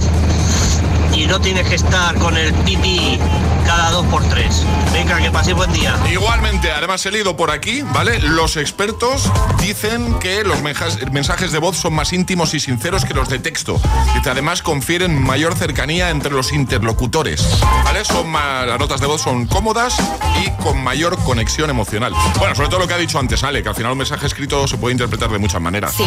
y 1.13 1.25
no 1.27 1.39
tienes 1.39 1.67
que 1.67 1.75
estar 1.75 2.15
con 2.15 2.37
el 2.37 2.53
pipi 2.53 3.19
cada 3.65 3.91
dos 3.91 4.05
por 4.07 4.23
tres. 4.29 4.63
Venga, 4.91 5.19
que 5.19 5.31
pase 5.31 5.53
buen 5.53 5.71
día. 5.71 5.97
Igualmente, 6.11 6.71
además 6.71 7.05
he 7.05 7.11
leído 7.11 7.37
por 7.37 7.49
aquí, 7.49 7.81
¿vale? 7.93 8.19
Los 8.19 8.57
expertos 8.57 9.31
dicen 9.59 10.19
que 10.19 10.43
los 10.43 10.61
mensajes 10.61 11.51
de 11.51 11.59
voz 11.59 11.77
son 11.77 11.93
más 11.93 12.11
íntimos 12.13 12.53
y 12.53 12.59
sinceros 12.59 13.05
que 13.05 13.13
los 13.13 13.29
de 13.29 13.39
texto. 13.39 13.79
Y 14.17 14.21
que 14.21 14.29
además 14.29 14.61
confieren 14.61 15.21
mayor 15.21 15.55
cercanía 15.55 16.09
entre 16.09 16.31
los 16.31 16.51
interlocutores, 16.51 17.59
¿vale? 17.85 18.03
Son 18.03 18.29
más, 18.29 18.67
las 18.67 18.79
notas 18.79 18.99
de 18.99 19.07
voz 19.07 19.21
son 19.21 19.47
cómodas 19.47 19.95
y 20.43 20.49
con 20.61 20.83
mayor 20.83 21.17
conexión 21.23 21.69
emocional. 21.69 22.13
Bueno, 22.37 22.55
sobre 22.55 22.69
todo 22.69 22.79
lo 22.79 22.87
que 22.87 22.93
ha 22.95 22.97
dicho 22.97 23.17
antes 23.17 23.43
Ale, 23.43 23.63
que 23.63 23.69
al 23.69 23.75
final 23.75 23.93
un 23.93 23.97
mensaje 23.97 24.27
escrito 24.27 24.67
se 24.67 24.77
puede 24.77 24.93
interpretar 24.93 25.31
de 25.31 25.37
muchas 25.37 25.61
maneras. 25.61 25.93
Sí. 25.95 26.05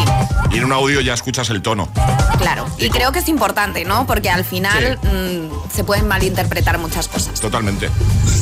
Y 0.51 0.57
en 0.57 0.65
un 0.65 0.73
audio 0.73 1.01
ya 1.01 1.13
escuchas 1.13 1.49
el 1.49 1.61
tono. 1.61 1.89
Claro. 2.37 2.67
Y 2.77 2.89
creo 2.89 3.11
que 3.11 3.19
es 3.19 3.29
importante, 3.29 3.83
¿no? 3.83 4.05
Porque 4.05 4.29
al 4.29 4.45
final 4.45 4.96
mm, 5.03 5.73
se 5.73 5.83
pueden 5.83 6.07
malinterpretar 6.07 6.77
muchas 6.77 7.07
cosas. 7.07 7.39
Totalmente. 7.39 7.89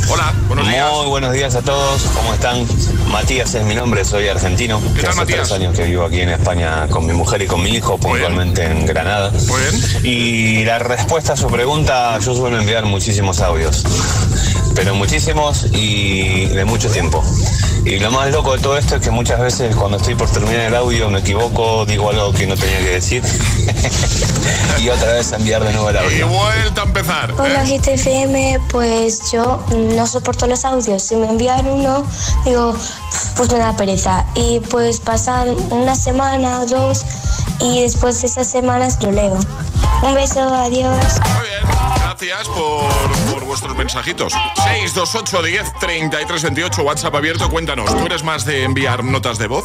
Hola, 0.09 0.33
buenos 0.47 0.67
días. 0.67 0.91
Muy 0.91 1.07
buenos 1.07 1.33
días 1.33 1.55
a 1.55 1.61
todos, 1.61 2.03
¿cómo 2.15 2.33
están? 2.33 2.65
Matías 3.11 3.53
es 3.55 3.65
mi 3.65 3.75
nombre, 3.75 4.05
soy 4.05 4.27
argentino. 4.27 4.81
¿Qué 4.95 5.01
tal, 5.01 5.11
hace 5.11 5.19
Matías? 5.19 5.47
tres 5.47 5.51
años 5.51 5.75
que 5.75 5.85
vivo 5.85 6.05
aquí 6.05 6.21
en 6.21 6.29
España 6.29 6.87
con 6.89 7.05
mi 7.05 7.13
mujer 7.13 7.41
y 7.41 7.47
con 7.47 7.63
mi 7.63 7.69
hijo, 7.71 7.97
puntualmente 7.97 8.65
en 8.65 8.85
Granada. 8.85 9.31
Y 10.03 10.63
la 10.63 10.79
respuesta 10.79 11.33
a 11.33 11.37
su 11.37 11.47
pregunta, 11.47 12.17
yo 12.19 12.35
suelo 12.35 12.59
enviar 12.59 12.85
muchísimos 12.85 13.39
audios, 13.41 13.83
pero 14.75 14.93
muchísimos 14.95 15.65
y 15.71 16.45
de 16.47 16.65
mucho 16.65 16.89
tiempo. 16.89 17.23
Y 17.85 17.99
lo 17.99 18.09
más 18.09 18.31
loco 18.31 18.53
de 18.53 18.59
todo 18.63 18.77
esto 18.79 18.95
es 18.95 19.01
que 19.01 19.11
muchas 19.11 19.39
veces 19.39 19.75
cuando 19.75 19.97
estoy 19.97 20.15
por 20.15 20.27
terminar 20.27 20.61
el 20.61 20.75
audio 20.75 21.07
me 21.11 21.19
equivoco, 21.19 21.85
digo 21.85 22.09
algo 22.09 22.33
que 22.33 22.47
no 22.47 22.57
tenía 22.57 22.79
que 22.79 22.89
decir 22.89 23.23
y 24.81 24.89
otra 24.89 25.13
vez 25.13 25.31
enviar 25.31 25.63
de 25.63 25.71
nuevo 25.71 25.91
el 25.91 25.97
audio. 25.97 26.17
Y 26.17 26.23
vuelta 26.23 26.81
a 26.81 26.85
empezar. 26.85 27.31
Hola 27.37 27.63
¿eh? 27.63 27.77
GTFM, 27.77 28.59
pues 28.71 29.31
yo 29.31 29.63
no 29.69 30.07
soporto 30.07 30.47
los 30.47 30.65
audios. 30.65 31.03
Si 31.03 31.15
me 31.15 31.27
envían 31.29 31.67
uno, 31.67 32.03
digo, 32.43 32.75
pues 33.37 33.51
me 33.51 33.59
da 33.59 33.77
pereza. 33.77 34.25
Y 34.33 34.61
pues 34.61 34.99
pasan 34.99 35.55
una 35.69 35.93
semana, 35.93 36.65
dos, 36.65 37.05
y 37.59 37.81
después 37.81 38.19
de 38.19 38.27
esas 38.27 38.47
semanas 38.47 38.97
lo 39.03 39.11
leo. 39.11 39.37
Un 40.01 40.15
beso, 40.15 40.41
adiós. 40.41 41.21
Gracias 41.99 42.47
por, 42.47 43.24
vuestros 43.55 43.77
mensajitos. 43.77 44.33
628 44.33 45.41
10 45.43 45.73
33 45.79 46.43
28, 46.43 46.81
WhatsApp 46.83 47.15
abierto. 47.15 47.49
Cuéntanos, 47.49 47.89
¿tú 47.97 48.05
eres 48.05 48.21
más 48.21 48.43
de 48.43 48.63
enviar 48.63 49.01
notas 49.03 49.37
de 49.37 49.47
voz, 49.47 49.63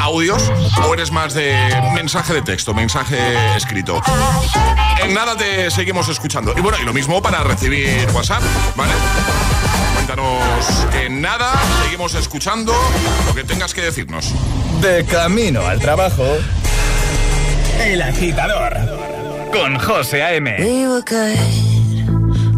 audios, 0.00 0.50
o 0.82 0.94
eres 0.94 1.12
más 1.12 1.32
de 1.32 1.56
mensaje 1.94 2.34
de 2.34 2.42
texto, 2.42 2.74
mensaje 2.74 3.16
escrito? 3.56 4.02
En 5.00 5.14
nada 5.14 5.36
te 5.36 5.70
seguimos 5.70 6.08
escuchando. 6.08 6.54
Y 6.56 6.60
bueno, 6.60 6.76
y 6.80 6.84
lo 6.84 6.92
mismo 6.92 7.22
para 7.22 7.44
recibir 7.44 8.08
WhatsApp, 8.12 8.42
¿vale? 8.74 8.92
Cuéntanos 9.94 10.86
en 11.00 11.20
nada, 11.20 11.52
seguimos 11.84 12.14
escuchando 12.14 12.74
lo 13.26 13.34
que 13.34 13.44
tengas 13.44 13.74
que 13.74 13.82
decirnos. 13.82 14.32
De 14.80 15.04
camino 15.04 15.64
al 15.64 15.78
trabajo, 15.78 16.26
El 17.80 18.02
Agitador, 18.02 18.76
con 19.52 19.78
José 19.78 20.24
A.M. 20.24 20.56
We 20.58 21.73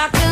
Doctor 0.00 0.29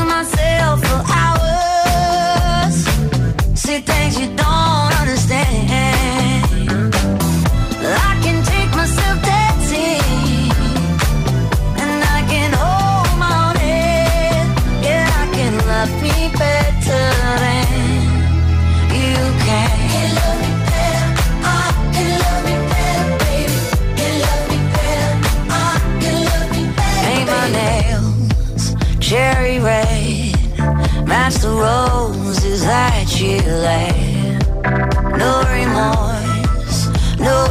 No 35.18 35.42
remorse, 35.52 36.88
no. 37.18 37.48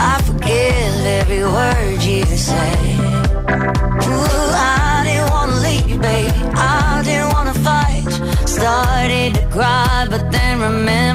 I 0.00 0.22
forgive 0.24 1.04
every 1.04 1.42
word 1.42 2.00
you 2.04 2.24
said. 2.24 2.78
Ooh, 4.06 4.52
I 4.54 5.02
didn't 5.04 5.30
wanna 5.30 5.56
leave, 5.66 6.00
babe. 6.00 6.32
I 6.54 7.02
didn't 7.04 7.32
wanna 7.32 7.54
fight. 7.54 8.06
Started 8.46 9.34
to 9.34 9.48
cry, 9.48 10.06
but 10.08 10.30
then 10.30 10.60
remember. 10.60 11.07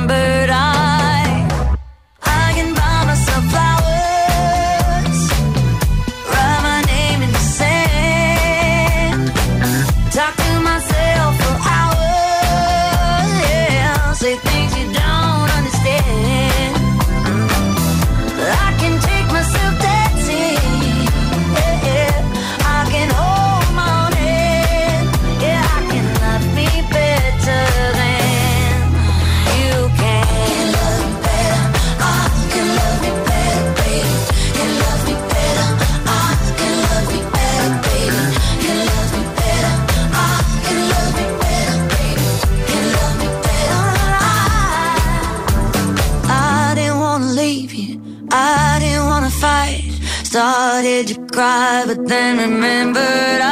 cry, 51.44 51.84
but 51.86 52.00
then 52.08 52.38
remembered 52.38 53.43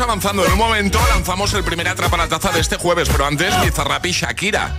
Avanzando. 0.00 0.44
En 0.44 0.52
un 0.52 0.58
momento 0.58 0.98
lanzamos 1.14 1.52
el 1.54 1.62
primer 1.62 1.88
atrapa 1.88 2.16
la 2.16 2.28
taza 2.28 2.50
de 2.50 2.60
este 2.60 2.76
jueves, 2.76 3.08
pero 3.10 3.26
antes 3.26 3.52
Bizarrap 3.62 4.06
y 4.06 4.12
Shakira. 4.12 4.74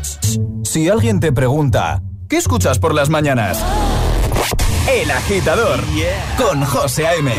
Si 0.64 0.90
alguien 0.90 1.20
te 1.20 1.32
pregunta, 1.32 2.02
¿qué 2.28 2.38
escuchas 2.38 2.80
por 2.80 2.94
las 2.94 3.10
mañanas? 3.10 3.64
El 4.90 5.12
agitador 5.12 5.80
con 6.38 6.66
José 6.66 7.08
A.M. 7.08 7.32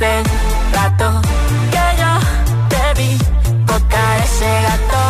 hace 0.00 0.22
rato 0.72 1.20
que 1.70 1.84
yo 2.00 2.12
te 2.70 3.02
vi 3.02 3.18
tocar 3.66 4.20
ese 4.24 4.50
gato. 4.62 5.02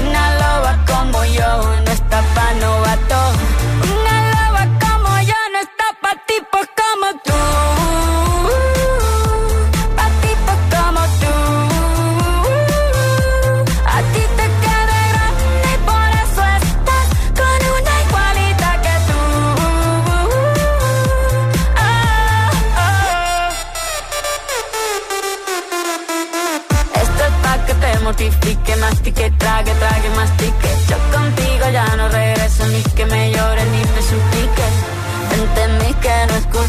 Una 0.00 0.24
loba 0.40 0.72
como 0.86 1.24
yo 1.26 1.50
no 1.84 1.90
está 1.92 2.22
pa' 2.34 2.54
novato. 2.60 3.13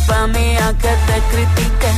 Culpa 0.05 0.27
mía 0.27 0.73
que 0.81 0.89
te 1.07 1.21
critique. 1.31 1.89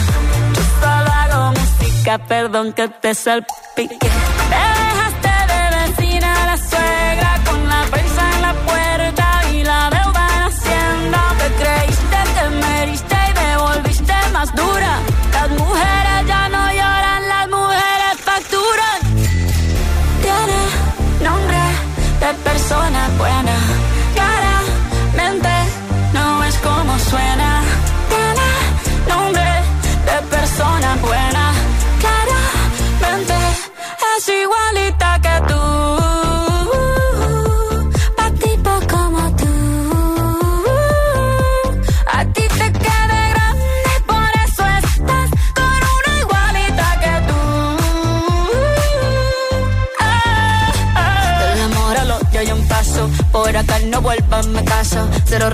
Yo 0.56 0.62
solo 0.80 1.12
hago 1.12 1.52
música, 1.52 2.18
perdón 2.18 2.74
que 2.74 2.88
te 2.88 3.14
salpique. 3.14 3.98
Te 4.00 4.62
dejaste 4.82 5.34
de 5.52 5.62
vecina 5.78 6.46
la 6.46 6.58
suegra 6.58 7.40
con 7.46 7.68
la 7.68 7.84
prisa 7.92 8.24
en 8.36 8.42
la 8.42 8.54
puerta 8.54 9.42
y 9.54 9.64
la 9.64 9.90
deuda 9.90 10.28
en 10.36 10.44
Hacienda. 10.44 11.22
Te 11.40 11.48
creíste 11.62 12.18
que 12.36 12.50
me 12.50 12.94
y 12.94 13.34
me 13.34 13.58
volviste 13.58 14.14
más 14.34 14.56
dura. 14.56 15.07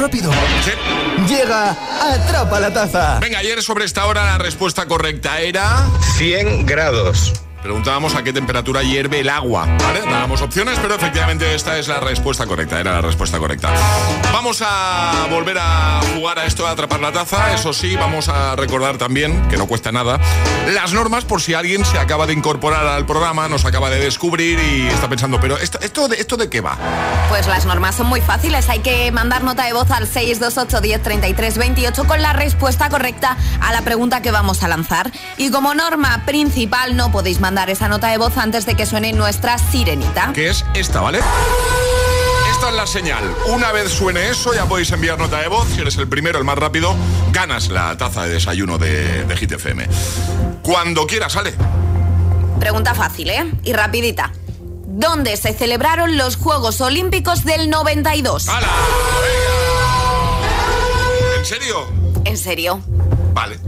Rápido. 0.00 0.32
Llega 1.28 1.76
Atrapa 2.00 2.58
la 2.58 2.72
Taza. 2.72 3.18
Venga, 3.20 3.38
ayer 3.38 3.62
sobre 3.62 3.84
esta 3.84 4.06
hora 4.06 4.24
la 4.24 4.38
respuesta 4.38 4.86
correcta 4.86 5.40
era... 5.40 5.86
100 6.16 6.64
grados. 6.64 7.34
Preguntábamos 7.62 8.14
a 8.14 8.22
qué 8.22 8.32
temperatura 8.32 8.82
hierve 8.82 9.20
el 9.20 9.28
agua. 9.28 9.66
Dábamos 10.10 10.40
opciones, 10.40 10.78
pero 10.80 10.94
efectivamente 10.94 11.54
esta 11.54 11.78
es 11.78 11.88
la 11.88 12.00
respuesta 12.00 12.46
correcta, 12.46 12.80
era 12.80 12.92
la 12.94 13.00
respuesta 13.02 13.38
correcta. 13.38 13.70
Vamos 14.32 14.62
a 14.64 15.26
volver 15.30 15.58
a 15.60 16.00
jugar 16.14 16.38
a 16.38 16.46
esto 16.46 16.62
de 16.62 16.70
atrapar 16.70 17.00
la 17.00 17.12
taza, 17.12 17.52
eso 17.54 17.74
sí, 17.74 17.96
vamos 17.96 18.28
a 18.28 18.56
recordar 18.56 18.96
también, 18.96 19.46
que 19.48 19.58
no 19.58 19.66
cuesta 19.66 19.92
nada, 19.92 20.18
las 20.72 20.94
normas 20.94 21.24
por 21.24 21.42
si 21.42 21.52
alguien 21.52 21.84
se 21.84 21.98
acaba 21.98 22.26
de 22.26 22.32
incorporar 22.32 22.86
al 22.86 23.04
programa, 23.04 23.48
nos 23.48 23.66
acaba 23.66 23.90
de 23.90 24.00
descubrir 24.00 24.58
y 24.58 24.86
está 24.88 25.08
pensando, 25.08 25.38
pero 25.38 25.58
¿esto, 25.58 25.78
esto, 25.82 26.08
de, 26.08 26.16
esto 26.16 26.36
de 26.38 26.48
qué 26.48 26.62
va? 26.62 26.78
Pues 27.28 27.46
las 27.46 27.66
normas 27.66 27.94
son 27.94 28.06
muy 28.06 28.20
fáciles. 28.20 28.68
Hay 28.68 28.80
que 28.80 29.12
mandar 29.12 29.44
nota 29.44 29.64
de 29.64 29.72
voz 29.72 29.90
al 29.90 30.06
628 30.06 30.80
10 30.80 31.02
33 31.02 31.58
28 31.58 32.04
con 32.04 32.22
la 32.22 32.32
respuesta 32.32 32.88
correcta 32.88 33.36
a 33.60 33.72
la 33.72 33.82
pregunta 33.82 34.22
que 34.22 34.30
vamos 34.30 34.62
a 34.62 34.68
lanzar. 34.68 35.12
Y 35.36 35.50
como 35.50 35.74
norma 35.74 36.22
principal, 36.26 36.96
no 36.96 37.12
podéis 37.12 37.38
mandar 37.38 37.49
esa 37.50 37.88
nota 37.88 38.08
de 38.08 38.16
voz 38.16 38.36
antes 38.36 38.64
de 38.64 38.74
que 38.74 38.86
suene 38.86 39.12
nuestra 39.12 39.58
sirenita. 39.58 40.32
Que 40.32 40.50
es 40.50 40.64
esta, 40.74 41.00
¿vale? 41.00 41.18
Esta 42.50 42.68
es 42.68 42.74
la 42.74 42.86
señal. 42.86 43.24
Una 43.48 43.72
vez 43.72 43.90
suene 43.90 44.30
eso, 44.30 44.54
ya 44.54 44.66
podéis 44.66 44.90
enviar 44.92 45.18
nota 45.18 45.40
de 45.40 45.48
voz. 45.48 45.68
Si 45.68 45.80
eres 45.80 45.96
el 45.96 46.08
primero, 46.08 46.38
el 46.38 46.44
más 46.44 46.56
rápido, 46.56 46.94
ganas 47.32 47.68
la 47.68 47.96
taza 47.96 48.22
de 48.22 48.34
desayuno 48.34 48.78
de, 48.78 49.24
de 49.24 49.36
Hit 49.36 49.52
FM. 49.52 49.88
Cuando 50.62 51.06
quieras, 51.06 51.32
sale. 51.32 51.54
Pregunta 52.60 52.94
fácil, 52.94 53.30
¿eh? 53.30 53.52
Y 53.64 53.72
rapidita. 53.72 54.32
¿Dónde 54.86 55.36
se 55.36 55.52
celebraron 55.52 56.16
los 56.16 56.36
Juegos 56.36 56.80
Olímpicos 56.80 57.44
del 57.44 57.68
92? 57.68 58.48
¡Hala! 58.48 58.68
¿En 61.38 61.44
serio? 61.44 61.86
¿En 62.24 62.36
serio? 62.36 62.80
Vale. 63.34 63.58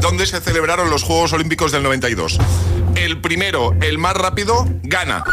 ¿Dónde 0.00 0.26
se 0.26 0.40
celebraron 0.40 0.90
los 0.90 1.02
Juegos 1.02 1.32
Olímpicos 1.32 1.72
del 1.72 1.82
92? 1.82 2.38
El 2.96 3.20
primero, 3.20 3.74
el 3.82 3.98
más 3.98 4.14
rápido, 4.14 4.66
gana. 4.82 5.24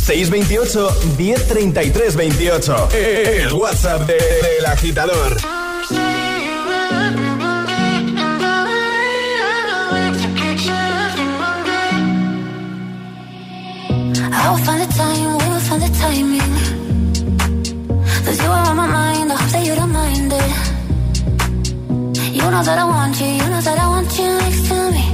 628 0.00 1.16
1033 1.16 2.16
28. 2.16 2.88
El 2.92 3.52
WhatsApp 3.52 4.00
del 4.06 4.18
de, 4.18 4.58
El 4.58 4.66
agitador. 4.66 5.36
I'll 14.36 14.58
find 14.58 14.80
the 14.80 14.86
time, 14.94 15.36
we'll 15.38 15.60
find 15.60 15.82
the 15.82 15.88
timing. 15.98 16.54
Cause 18.24 18.42
you 18.42 18.50
are 18.50 18.68
on 18.68 18.76
my 18.76 18.86
mind, 18.86 19.32
I 19.32 19.36
hope 19.36 19.50
that 19.52 19.64
you 19.64 19.74
don't 19.74 19.92
mind 19.92 20.32
it. 20.32 20.74
You 22.34 22.50
know 22.50 22.62
that 22.62 22.78
I 22.78 22.84
want 22.84 23.18
you, 23.20 23.26
you 23.26 23.48
know 23.48 23.60
that 23.62 23.78
I 23.78 23.88
want 23.88 24.18
you 24.18 24.26
next 24.26 24.68
to 24.68 24.90
me. 24.92 25.13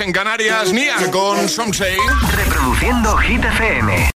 en 0.00 0.12
Canarias. 0.12 0.72
Nia 0.72 0.96
con 1.10 1.48
Somsei. 1.48 1.96
Reproduciendo 2.36 3.16
Hit. 3.18 3.44